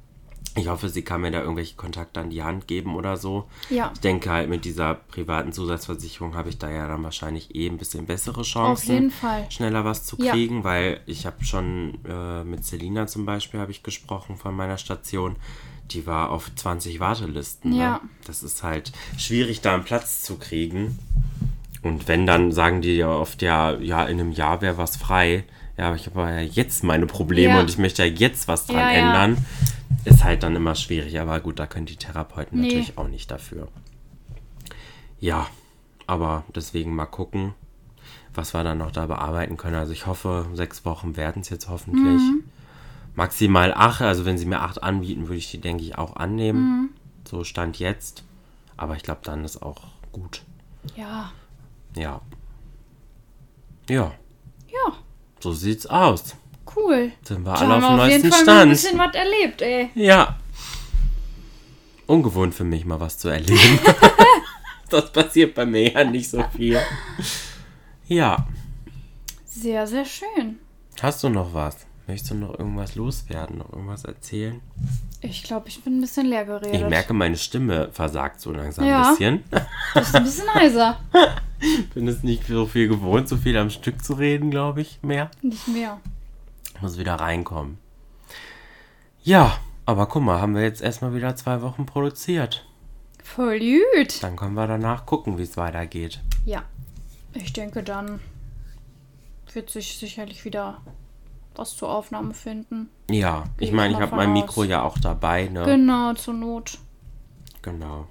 [0.55, 3.45] Ich hoffe, sie kann mir da irgendwelche Kontakte an die Hand geben oder so.
[3.71, 3.89] Ja.
[3.95, 7.77] Ich denke halt, mit dieser privaten Zusatzversicherung habe ich da ja dann wahrscheinlich eh ein
[7.77, 9.45] bisschen bessere Chancen, Auf jeden Fall.
[9.49, 10.31] schneller was zu Ja.
[10.31, 14.77] kriegen, weil ich habe schon äh, mit Selina zum Beispiel habe ich gesprochen von meiner
[14.77, 15.37] Station.
[15.89, 17.73] Die war auf 20 Wartelisten.
[17.73, 17.93] Ja.
[17.93, 17.99] Ne?
[18.27, 20.99] Das ist halt schwierig, da einen Platz zu kriegen.
[21.81, 25.43] Und wenn, dann sagen die ja oft, ja, ja, in einem Jahr wäre was frei.
[25.77, 27.59] Ja, aber ich habe ja jetzt meine Probleme Ja.
[27.59, 28.97] und ich möchte ja jetzt was dran Ja, ja.
[28.99, 29.45] ändern.
[30.05, 32.67] Ist halt dann immer schwierig, aber gut, da können die Therapeuten Nee.
[32.67, 33.67] natürlich auch nicht dafür.
[35.19, 35.47] Ja,
[36.07, 37.53] aber deswegen mal gucken,
[38.33, 39.75] was wir dann noch da bearbeiten können.
[39.75, 42.21] Also ich hoffe, sechs Wochen werden es jetzt hoffentlich.
[42.21, 42.43] Mhm.
[43.15, 46.59] Maximal acht, also wenn sie mir acht anbieten, würde ich die, denke ich, auch annehmen.
[46.81, 46.89] Mhm.
[47.25, 48.23] So stand jetzt.
[48.75, 50.41] Aber ich glaube, dann ist auch gut.
[50.95, 51.31] Ja.
[51.95, 52.21] Ja.
[53.89, 54.13] Ja,
[54.71, 54.93] Ja.
[55.39, 56.35] so sieht's aus.
[56.75, 57.11] Cool.
[57.23, 58.71] Sind wir Da alle haben auf wir dem auf jeden neuesten Fall mal ein Stand.
[58.71, 59.89] bisschen was erlebt, ey.
[59.95, 60.37] Ja.
[62.07, 63.79] Ungewohnt für mich, mal was zu erleben.
[64.89, 66.79] das passiert bei mir ja nicht so viel.
[68.07, 68.45] Ja.
[69.45, 70.59] Sehr, sehr schön.
[71.01, 71.77] Hast du noch was?
[72.05, 73.59] Möchtest du noch irgendwas loswerden?
[73.59, 74.59] Noch irgendwas erzählen?
[75.21, 76.73] Ich glaube, ich bin ein bisschen leer geredet.
[76.75, 79.03] Ich merke, meine Stimme versagt so langsam Ja.
[79.03, 79.43] ein bisschen.
[79.93, 80.99] Du bist ein bisschen heiser.
[81.93, 85.31] Bin es nicht so viel gewohnt, so viel am Stück zu reden, glaube ich, mehr.
[85.41, 86.01] Nicht mehr.
[86.81, 87.77] Muss wieder reinkommen.
[89.23, 92.65] Ja, aber guck mal, haben wir jetzt erstmal wieder zwei Wochen produziert.
[93.23, 94.21] Voll gut.
[94.21, 96.19] Dann können wir danach gucken, wie es weitergeht.
[96.45, 96.63] Ja.
[97.33, 98.19] Ich denke, dann
[99.53, 100.81] wird sich sicherlich wieder
[101.55, 102.89] was zur Aufnahme finden.
[103.09, 104.33] Ja, Gehe ich meine, ich habe mein aus.
[104.41, 105.63] Mikro ja auch dabei, ne?
[105.63, 106.79] Genau, zur Not.
[107.61, 108.07] Genau.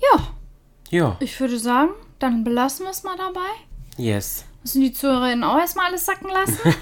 [0.00, 0.28] Ja,
[0.90, 3.48] Ja, ich würde sagen, dann belassen wir es mal dabei.
[3.96, 4.44] yes.
[4.68, 6.58] Müssen die Zuhörerinnen auch erstmal alles sacken lassen.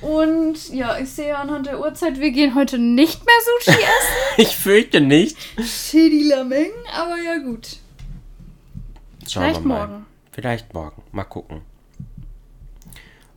[0.00, 4.38] Und ja, ich sehe anhand der Uhrzeit, wir gehen heute nicht mehr Sushi essen.
[4.38, 5.36] Ich fürchte nicht.
[5.60, 7.76] Shady Lameng, aber ja gut.
[9.28, 10.06] Schauen Vielleicht morgen.
[10.32, 11.00] Vielleicht morgen.
[11.12, 11.60] Mal gucken.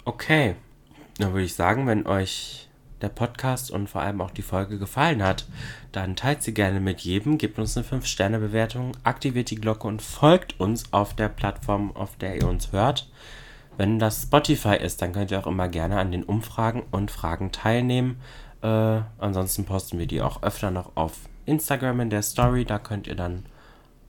[0.04, 0.56] Okay.
[1.20, 2.65] Dann würde ich sagen, wenn euch
[3.02, 5.46] der Podcast und vor allem auch die Folge gefallen hat,
[5.92, 10.60] dann teilt sie gerne mit jedem, gebt uns eine 5-Sterne-Bewertung, aktiviert die Glocke und folgt
[10.60, 13.10] uns auf der Plattform, auf der ihr uns hört.
[13.78, 17.52] Wenn das Spotify ist, dann könnt ihr auch immer gerne an den Umfragen und Fragen
[17.52, 18.22] teilnehmen.
[18.62, 21.14] Äh, ansonsten posten wir die auch öfter noch auf
[21.46, 22.64] Instagram in der Story.
[22.64, 23.46] Da könnt ihr dann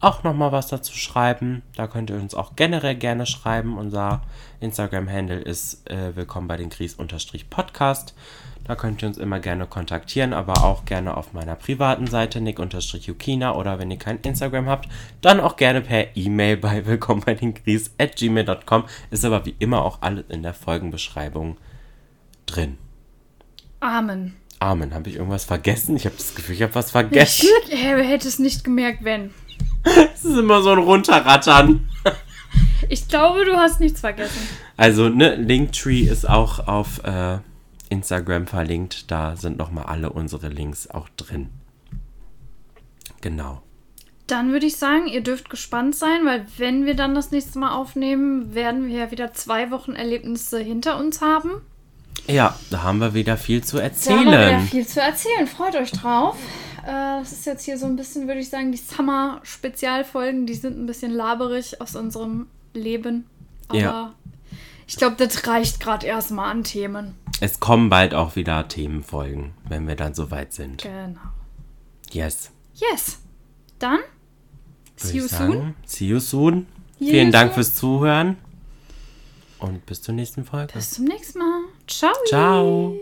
[0.01, 1.63] auch nochmal was dazu schreiben.
[1.75, 3.77] Da könnt ihr uns auch generell gerne schreiben.
[3.77, 4.23] Unser
[4.61, 8.15] Instagram-Handle ist äh, willkommen bei den Gries-Podcast.
[8.67, 13.55] Da könnt ihr uns immer gerne kontaktieren, aber auch gerne auf meiner privaten Seite nick-yukina
[13.55, 14.89] oder wenn ihr kein Instagram habt,
[15.21, 18.85] dann auch gerne per E-Mail bei willkommen bei den Gries at gmail.com.
[19.13, 21.59] Ist aber wie immer auch alles in der Folgenbeschreibung
[22.47, 22.77] drin.
[23.79, 24.35] Amen.
[24.59, 24.93] Amen.
[24.95, 25.95] Habe ich irgendwas vergessen?
[25.95, 27.47] Ich habe das Gefühl, ich habe was vergessen.
[27.69, 29.31] Ich hätte es nicht gemerkt, wenn.
[30.13, 31.89] Es ist immer so ein Runterrattern.
[32.89, 34.41] Ich glaube, du hast nichts vergessen.
[34.77, 37.39] Also, ne, Linktree ist auch auf äh,
[37.89, 39.11] Instagram verlinkt.
[39.11, 41.51] Da sind nochmal alle unsere Links auch drin.
[43.21, 43.63] Genau.
[44.27, 47.73] Dann würde ich sagen, ihr dürft gespannt sein, weil wenn wir dann das nächste Mal
[47.77, 51.51] aufnehmen, werden wir ja wieder zwei Wochen Erlebnisse hinter uns haben.
[52.27, 54.69] Ja, da haben wir wieder viel zu Da haben wir wieder erzählen.
[54.69, 55.47] viel zu erzählen.
[55.47, 56.37] Freut euch drauf.
[56.85, 60.45] Äh, Das ist jetzt hier so ein bisschen, würde ich sagen, die Summer-Spezialfolgen.
[60.47, 63.27] Die sind ein bisschen laberig aus unserem Leben.
[63.69, 64.15] Aber Ja.
[64.89, 67.15] ich glaube, das reicht gerade erstmal an Themen.
[67.41, 70.83] Es kommen bald auch wieder Themenfolgen, wenn wir dann soweit sind.
[70.83, 71.21] Genau.
[72.11, 72.51] Yes.
[72.75, 73.19] Yes.
[73.79, 73.99] Dann,
[74.97, 75.53] see you ich soon.
[75.53, 76.67] sagen, See you soon.
[76.99, 78.39] See Vielen Dank fürs Zuhören.
[79.59, 80.73] Und bis zur nächsten Folge.
[80.75, 81.63] Bis zum nächsten Mal.
[81.87, 82.13] Ciao.
[82.27, 82.97] Ciao.